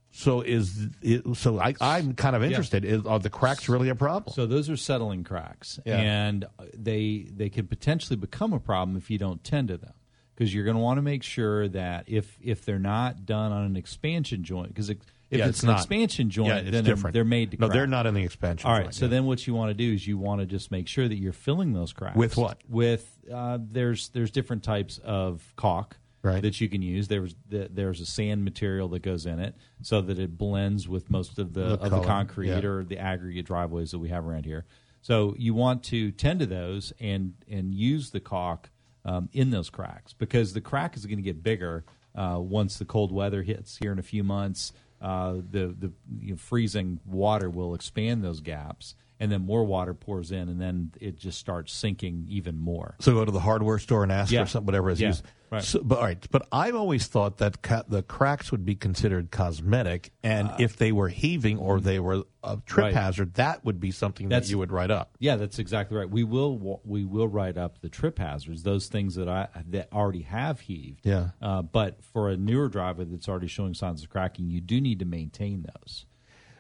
So 0.10 0.42
is 0.42 0.88
it, 1.02 1.36
so 1.36 1.60
I, 1.60 1.76
I'm 1.82 2.14
kind 2.16 2.36
of 2.36 2.42
interested. 2.42 2.86
Is, 2.86 3.06
are 3.06 3.20
the 3.20 3.30
cracks 3.30 3.68
really 3.70 3.90
a 3.90 3.94
problem? 3.94 4.34
So 4.34 4.48
those 4.48 4.68
are 4.70 4.78
settling 4.78 5.24
cracks, 5.26 5.80
and 5.86 6.46
they 6.76 7.28
they 7.30 7.50
could 7.50 7.70
potentially 7.70 8.16
become 8.16 8.52
a 8.54 8.60
problem 8.60 8.98
if 8.98 9.12
you 9.12 9.20
don't 9.20 9.44
tend 9.44 9.68
to 9.68 9.78
them. 9.78 9.94
Because 10.38 10.54
you're 10.54 10.66
going 10.66 10.76
to 10.78 10.82
want 10.84 11.00
to 11.00 11.02
make 11.02 11.24
sure 11.24 11.68
that 11.70 12.04
if 12.08 12.38
if 12.42 12.64
they're 12.64 12.78
not 12.78 13.26
done 13.26 13.52
on 13.52 13.64
an 13.64 13.76
expansion 13.76 14.44
joint, 14.44 14.68
because 14.70 14.92
if 14.92 14.98
Yeah, 15.32 15.40
it's, 15.40 15.50
it's 15.50 15.64
an 15.64 15.70
not. 15.70 15.78
expansion 15.80 16.30
joint, 16.30 16.50
Yeah, 16.50 16.56
it's 16.58 16.66
then 16.72 16.84
they're- 16.84 16.94
different. 16.96 17.14
They're, 17.16 17.24
made 17.26 17.52
to. 17.52 17.58
No, 17.58 17.68
crack. 17.68 17.74
they're 17.76 17.88
not 17.88 18.06
in 18.06 18.14
the 18.14 18.24
expansion 18.24 18.68
All 18.70 18.74
right. 18.76 18.84
joint, 18.84 18.94
so 18.94 19.06
yeah. 19.06 19.10
then 19.12 19.26
what 19.26 19.48
you 19.48 19.56
want 19.56 19.72
to 19.72 19.74
do 19.74 19.92
is 19.94 20.06
you 20.06 20.18
want 20.20 20.42
to 20.42 20.46
just 20.46 20.70
make 20.70 20.88
sure 20.88 21.08
that 21.08 21.16
you're 21.16 21.34
filling 21.34 21.74
those 21.74 21.92
cracks 21.92 22.16
With 22.16 22.38
what? 22.38 22.60
With 22.70 23.10
uh, 23.34 23.58
there's 23.72 24.10
there's 24.10 24.30
different 24.32 24.62
types 24.64 25.00
of 25.04 25.42
caulk. 25.56 25.98
Right. 26.24 26.42
That 26.42 26.60
you 26.60 26.68
can 26.68 26.82
use. 26.82 27.08
There's 27.08 27.36
the, 27.48 27.70
there's 27.72 28.02
a 28.02 28.06
sand 28.06 28.44
material 28.44 28.90
that 28.90 29.02
goes 29.02 29.26
in 29.26 29.40
it, 29.40 29.56
so 29.82 30.02
that 30.02 30.20
it 30.20 30.38
blends 30.38 30.88
with 30.88 31.10
most 31.10 31.40
of 31.40 31.54
the, 31.54 31.78
The 31.78 31.84
of 31.84 31.92
the 31.92 32.02
concrete 32.02 32.66
or 32.66 32.84
the 32.84 32.98
aggregate 32.98 33.46
driveways 33.46 33.92
that 33.92 34.00
we 34.00 34.10
have 34.10 34.26
around 34.28 34.44
here. 34.46 34.66
So 35.02 35.36
you 35.38 35.54
want 35.54 35.84
to 35.86 36.12
tend 36.12 36.40
to 36.42 36.46
those 36.46 36.92
and 37.00 37.34
and 37.50 37.74
use 37.74 38.10
the 38.10 38.20
caulk 38.20 38.72
um, 39.08 39.30
in 39.34 39.50
those 39.50 39.70
cracks 39.70 40.14
because 40.14 40.54
the 40.54 40.62
crack 40.62 40.96
is 40.96 41.06
going 41.06 41.18
to 41.18 41.24
get 41.24 41.42
bigger 41.42 41.86
uh, 42.14 42.38
once 42.40 42.78
the 42.78 42.86
cold 42.86 43.12
weather 43.12 43.42
hits 43.42 43.78
here 43.78 43.92
in 43.92 43.98
a 43.98 44.04
few 44.04 44.24
months. 44.24 44.74
Uh, 45.02 45.36
the 45.52 45.76
the 45.80 45.92
you 46.20 46.32
know, 46.32 46.38
freezing 46.38 47.00
water 47.06 47.50
will 47.50 47.74
expand 47.74 48.24
those 48.24 48.42
gaps, 48.42 48.96
and 49.20 49.32
then 49.32 49.42
more 49.42 49.64
water 49.64 49.94
pours 49.94 50.32
in, 50.32 50.48
and 50.50 50.62
then 50.62 50.92
it 51.02 51.18
just 51.18 51.40
starts 51.40 51.74
sinking 51.74 52.26
even 52.30 52.60
more. 52.60 52.96
So 53.00 53.14
go 53.14 53.26
to 53.26 53.32
the 53.32 53.40
hardware 53.40 53.80
store 53.80 54.04
and 54.04 54.12
ask 54.12 54.32
Yeah. 54.32 54.44
for 54.44 54.50
something, 54.50 54.66
whatever 54.68 54.90
is 54.92 55.02
Yeah, 55.02 55.08
used. 55.10 55.26
right. 55.50 55.64
So, 55.64 55.82
but 55.84 55.98
all 55.98 56.04
right, 56.04 56.28
but 56.30 56.48
I've 56.52 56.76
always 56.76 57.08
thought 57.08 57.38
that 57.38 57.62
ca- 57.64 57.84
the 57.88 58.04
cracks 58.04 58.52
would 58.52 58.64
be 58.66 58.76
considered 58.76 59.32
cosmetic, 59.32 60.12
and 60.24 60.52
if 60.60 60.78
they 60.78 60.92
were 60.92 61.10
heaving 61.10 61.58
or 61.58 61.80
they 61.80 62.00
were 62.00 62.24
a 62.44 62.58
trip 62.66 62.84
Uh, 62.84 62.88
Right. 62.88 62.94
hazard, 62.94 63.34
that 63.34 63.66
would 63.66 63.80
be 63.80 63.90
something 63.92 64.30
that 64.30 64.50
you 64.50 64.58
would 64.60 64.72
write 64.72 64.92
up. 64.92 65.16
Yeah, 65.20 65.36
that's 65.36 65.58
exactly 65.60 65.98
right. 65.98 66.10
We 66.10 66.24
will 66.24 66.80
we 66.86 67.04
will 67.04 67.28
write 67.28 67.58
up 67.58 67.82
the 67.82 67.90
trip 67.90 68.20
hazards, 68.20 68.64
those 68.64 68.88
things 68.88 69.16
that 69.16 69.28
I 69.28 69.48
that 69.70 69.92
already 69.92 70.22
have 70.22 70.60
heaved. 70.62 71.06
Yeah. 71.06 71.32
Uh, 71.42 71.62
but 71.64 72.04
for 72.04 72.30
a 72.30 72.38
newer 72.38 72.70
driver 72.70 73.04
that's 73.04 73.28
already 73.28 73.48
showing 73.48 73.74
signs 73.74 74.04
of 74.04 74.10
cracking, 74.10 74.50
you 74.50 74.62
do 74.62 74.80
need 74.80 75.00
to 75.00 75.06
maintain 75.06 75.66
those. 75.76 76.06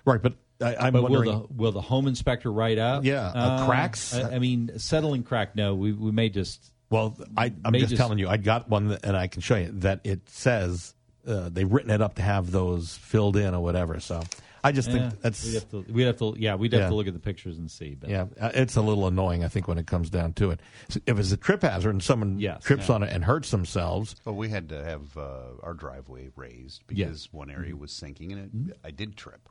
Right, 0.05 0.21
but 0.21 0.35
I, 0.61 0.75
I'm 0.75 0.93
but 0.93 1.03
wondering. 1.03 1.25
will 1.29 1.47
the 1.47 1.53
will 1.53 1.71
the 1.71 1.81
home 1.81 2.07
inspector 2.07 2.51
write 2.51 2.77
up? 2.77 3.03
Yeah, 3.05 3.27
uh, 3.27 3.65
cracks? 3.67 4.13
I, 4.15 4.35
I 4.35 4.39
mean, 4.39 4.71
settling 4.79 5.23
crack. 5.23 5.55
No, 5.55 5.75
we 5.75 5.91
we 5.91 6.11
may 6.11 6.29
just. 6.29 6.71
well, 6.89 7.15
I, 7.35 7.53
I'm 7.63 7.73
may 7.73 7.79
just, 7.79 7.95
telling 7.95 8.17
you, 8.17 8.27
I 8.27 8.37
got 8.37 8.69
one, 8.69 8.87
that, 8.89 9.05
and 9.05 9.15
I 9.15 9.27
can 9.27 9.41
show 9.41 9.55
you 9.55 9.71
that 9.81 10.01
it 10.03 10.27
says 10.29 10.93
uh, 11.27 11.49
they've 11.49 11.71
written 11.71 11.91
it 11.91 12.01
up 12.01 12.15
to 12.15 12.21
have 12.21 12.51
those 12.51 12.95
filled 12.97 13.37
in 13.37 13.53
or 13.53 13.61
whatever. 13.61 13.99
So 13.99 14.23
I 14.63 14.71
just 14.71 14.89
Yeah, 14.89 15.09
think 15.09 15.21
that's 15.21 15.45
we'd 15.45 15.53
have 15.53 15.69
to. 15.69 15.85
We'd 15.93 16.03
have 16.05 16.17
to. 16.17 16.35
Yeah, 16.39 16.55
we'd 16.55 16.73
have 16.73 16.81
Yeah. 16.83 16.89
to 16.89 16.95
look 16.95 17.07
at 17.07 17.13
the 17.13 17.19
pictures 17.19 17.57
and 17.59 17.69
see. 17.69 17.93
But 17.93 18.09
Yeah, 18.09 18.25
uh, 18.39 18.49
it's 18.55 18.75
a 18.75 18.81
little 18.81 19.05
annoying, 19.05 19.43
I 19.43 19.49
think, 19.49 19.67
when 19.67 19.77
it 19.77 19.85
comes 19.85 20.09
down 20.09 20.33
to 20.33 20.49
it. 20.51 20.59
So 20.89 20.99
If 21.05 21.19
it's 21.19 21.31
a 21.31 21.37
trip 21.37 21.61
hazard 21.61 21.91
and 21.91 22.01
someone 22.01 22.39
Yes, 22.39 22.63
trips 22.63 22.89
yeah. 22.89 22.95
on 22.95 23.03
it 23.03 23.13
and 23.13 23.23
hurts 23.25 23.51
themselves, 23.51 24.15
Well, 24.25 24.35
we 24.35 24.49
had 24.49 24.69
to 24.69 24.83
have 24.83 25.15
uh, 25.17 25.61
our 25.61 25.75
driveway 25.75 26.29
raised 26.35 26.81
because 26.87 27.31
one 27.31 27.51
area 27.51 27.75
was 27.75 27.91
sinking, 27.91 28.31
and 28.33 28.69
it, 28.71 28.79
I 28.83 28.89
did 28.89 29.15
trip. 29.15 29.47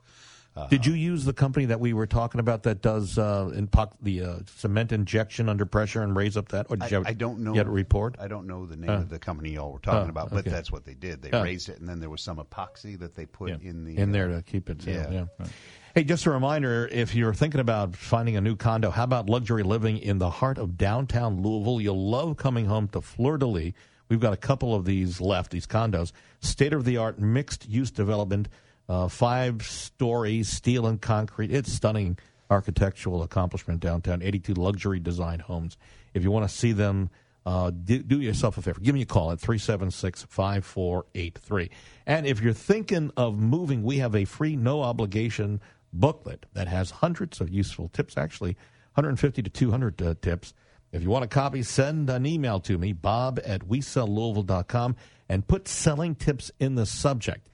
Uh, 0.57 0.67
did 0.67 0.85
you 0.85 0.93
use 0.93 1.23
the 1.23 1.33
company 1.33 1.65
that 1.65 1.79
we 1.79 1.93
were 1.93 2.07
talking 2.07 2.39
about 2.39 2.63
that 2.63 2.81
does 2.81 3.17
uh, 3.17 3.51
in 3.53 3.67
po- 3.67 3.91
the 4.01 4.23
uh, 4.23 4.35
cement 4.55 4.91
injection 4.91 5.49
under 5.49 5.65
pressure 5.65 6.01
and 6.01 6.15
raise 6.15 6.35
up 6.35 6.47
that? 6.49 6.65
Or 6.69 6.77
did 6.77 6.85
I, 6.85 6.87
you 6.87 6.95
have, 6.95 7.07
I 7.07 7.13
don't 7.13 7.39
know. 7.39 7.53
Had 7.53 7.67
a 7.67 7.69
report? 7.69 8.15
I 8.19 8.27
don't 8.27 8.47
know 8.47 8.65
the 8.65 8.75
name 8.75 8.89
Uh. 8.89 8.95
of 8.95 9.09
the 9.09 9.19
company 9.19 9.51
y'all 9.51 9.71
were 9.71 9.79
talking 9.79 10.09
about, 10.09 10.31
but 10.31 10.39
okay. 10.39 10.49
that's 10.49 10.71
what 10.71 10.83
they 10.83 10.95
did. 10.95 11.21
They 11.21 11.29
raised 11.29 11.69
it, 11.69 11.79
and 11.79 11.87
then 11.87 11.99
there 11.99 12.09
was 12.09 12.21
some 12.21 12.37
epoxy 12.37 12.97
that 12.99 13.13
they 13.15 13.25
put 13.25 13.51
in 13.61 13.85
the 13.85 13.97
in 13.97 14.09
uh, 14.09 14.13
there 14.13 14.27
to 14.29 14.41
keep 14.41 14.69
it 14.69 14.83
yeah. 14.85 15.09
Yeah. 15.11 15.45
Hey, 15.93 16.03
just 16.03 16.25
a 16.25 16.31
reminder: 16.31 16.87
if 16.91 17.13
you're 17.13 17.33
thinking 17.33 17.59
about 17.59 17.95
finding 17.95 18.35
a 18.35 18.41
new 18.41 18.55
condo, 18.55 18.89
how 18.89 19.03
about 19.03 19.29
luxury 19.29 19.63
living 19.63 19.97
in 19.97 20.17
the 20.17 20.29
heart 20.29 20.57
of 20.57 20.77
downtown 20.77 21.41
Louisville? 21.41 21.81
You'll 21.81 22.09
love 22.09 22.37
coming 22.37 22.65
home 22.65 22.87
to 22.89 23.01
Fleur 23.01 23.37
de 23.37 23.45
Lis. 23.45 23.73
We've 24.09 24.19
got 24.19 24.33
a 24.33 24.37
couple 24.37 24.73
of 24.73 24.85
these 24.85 25.19
left, 25.19 25.51
these 25.51 25.67
condos, 25.67 26.11
state 26.39 26.71
of 26.73 26.85
the 26.85 26.97
art 26.97 27.19
mixed 27.19 27.67
use 27.67 27.91
development, 27.91 28.47
uh, 28.89 29.07
five 29.07 29.63
stories, 29.63 30.49
steel 30.49 30.87
and 30.87 31.01
concrete. 31.01 31.51
It's 31.51 31.71
stunning 31.71 32.17
architectural 32.49 33.23
accomplishment 33.23 33.79
downtown. 33.79 34.21
82 34.21 34.53
luxury 34.53 34.99
design 34.99 35.39
homes. 35.39 35.77
If 36.13 36.23
you 36.23 36.31
want 36.31 36.49
to 36.49 36.55
see 36.55 36.71
them. 36.71 37.09
Uh, 37.45 37.71
do, 37.71 38.03
do 38.03 38.19
yourself 38.19 38.57
a 38.57 38.61
favor. 38.61 38.81
Give 38.81 38.93
me 38.93 39.03
a 39.03 39.05
call 39.05 39.31
at 39.31 39.39
376 39.39 40.23
5483. 40.23 41.69
And 42.05 42.27
if 42.27 42.41
you're 42.41 42.51
thinking 42.51 43.09
of 43.15 43.39
moving, 43.39 43.83
we 43.83 43.99
have 43.99 44.15
a 44.15 44.25
free, 44.25 44.57
no 44.57 44.81
obligation 44.81 45.61
booklet 45.93 46.45
that 46.51 46.67
has 46.67 46.91
hundreds 46.91 47.39
of 47.39 47.49
useful 47.49 47.87
tips, 47.87 48.17
actually 48.17 48.57
150 48.95 49.43
to 49.43 49.49
200 49.49 50.01
uh, 50.01 50.15
tips. 50.21 50.53
If 50.91 51.03
you 51.03 51.09
want 51.09 51.25
a 51.25 51.27
copy, 51.27 51.63
send 51.63 52.09
an 52.09 52.25
email 52.25 52.59
to 52.61 52.77
me, 52.77 52.91
bob 52.91 53.39
at 53.45 53.61
wesellouisville.com, 53.61 54.95
and 55.29 55.47
put 55.47 55.67
selling 55.67 56.15
tips 56.15 56.51
in 56.59 56.75
the 56.75 56.85
subject. 56.85 57.47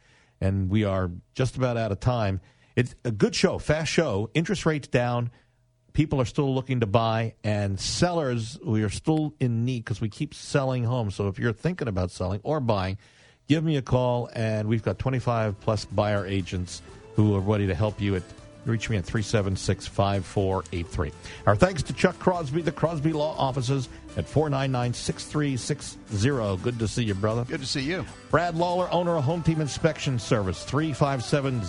And 0.43 0.69
we 0.69 0.83
are 0.83 1.09
just 1.33 1.57
about 1.57 1.77
out 1.77 1.91
of 1.91 1.99
time. 1.99 2.41
It's 2.75 2.95
a 3.05 3.11
good 3.11 3.35
show, 3.35 3.59
fast 3.59 3.91
show, 3.91 4.29
interest 4.33 4.65
rates 4.65 4.87
down 4.87 5.31
people 5.93 6.19
are 6.19 6.25
still 6.25 6.53
looking 6.53 6.81
to 6.81 6.87
buy, 6.87 7.35
and 7.43 7.79
sellers, 7.79 8.59
we 8.63 8.83
are 8.83 8.89
still 8.89 9.33
in 9.39 9.63
need 9.63 9.85
because 9.85 10.01
we 10.01 10.09
keep 10.09 10.33
selling 10.33 10.83
homes. 10.83 11.15
So 11.15 11.27
if 11.27 11.39
you're 11.39 11.53
thinking 11.53 11.87
about 11.87 12.11
selling 12.11 12.41
or 12.43 12.59
buying, 12.59 12.97
give 13.47 13.63
me 13.63 13.77
a 13.77 13.81
call, 13.81 14.29
and 14.33 14.67
we've 14.67 14.83
got 14.83 14.99
25 14.99 15.59
plus 15.61 15.85
buyer 15.85 16.25
agents 16.25 16.81
who 17.15 17.35
are 17.35 17.39
ready 17.39 17.67
to 17.67 17.75
help 17.75 18.01
you. 18.01 18.15
At 18.15 18.23
reach 18.65 18.89
me 18.89 18.97
at 18.97 19.05
376 19.05 19.87
5483. 19.87 21.11
Our 21.45 21.55
thanks 21.55 21.83
to 21.83 21.93
Chuck 21.93 22.17
Crosby, 22.19 22.61
the 22.61 22.71
Crosby 22.71 23.13
Law 23.13 23.35
Offices 23.37 23.89
at 24.17 24.27
499 24.27 24.93
6360. 24.93 26.63
Good 26.63 26.79
to 26.79 26.87
see 26.87 27.03
you, 27.03 27.13
brother. 27.15 27.43
Good 27.45 27.61
to 27.61 27.65
see 27.65 27.81
you. 27.81 28.05
Brad 28.29 28.55
Lawler, 28.55 28.87
owner 28.91 29.17
of 29.17 29.23
Home 29.23 29.43
Team 29.43 29.61
Inspection 29.61 30.19
Service, 30.19 30.63
357 30.63 31.61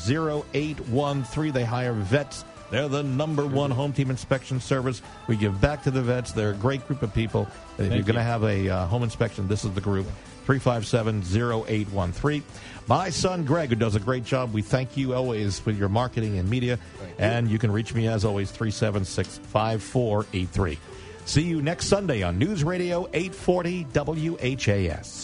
0813. 0.54 1.52
They 1.52 1.64
hire 1.64 1.92
vets. 1.92 2.44
They're 2.70 2.88
the 2.88 3.02
number 3.02 3.46
one 3.46 3.70
home 3.70 3.92
team 3.92 4.10
inspection 4.10 4.58
service. 4.58 5.02
We 5.28 5.36
give 5.36 5.60
back 5.60 5.82
to 5.84 5.90
the 5.92 6.02
vets. 6.02 6.32
They're 6.32 6.50
a 6.50 6.54
great 6.54 6.84
group 6.88 7.02
of 7.02 7.14
people. 7.14 7.42
And 7.42 7.86
if 7.86 7.92
Thank 7.92 7.92
you're 7.92 8.02
going 8.02 8.14
to 8.14 8.20
you. 8.22 8.26
have 8.26 8.42
a 8.42 8.68
uh, 8.68 8.86
home 8.86 9.02
inspection, 9.02 9.46
this 9.46 9.64
is 9.64 9.72
the 9.74 9.80
group 9.80 10.06
357 10.44 11.22
0813. 11.68 12.42
My 12.86 13.08
son 13.10 13.44
Greg, 13.44 13.70
who 13.70 13.76
does 13.76 13.94
a 13.94 14.00
great 14.00 14.24
job, 14.24 14.52
we 14.52 14.60
thank 14.60 14.96
you 14.96 15.14
always 15.14 15.64
with 15.64 15.78
your 15.78 15.88
marketing 15.88 16.38
and 16.38 16.48
media. 16.48 16.78
And 17.18 17.50
you 17.50 17.58
can 17.58 17.72
reach 17.72 17.94
me 17.94 18.08
as 18.08 18.24
always 18.24 18.50
376 18.50 19.38
5483. 19.38 20.78
See 21.24 21.42
you 21.42 21.62
next 21.62 21.86
Sunday 21.86 22.22
on 22.22 22.38
News 22.38 22.62
Radio 22.64 23.08
840 23.14 23.86
WHAS. 23.94 25.22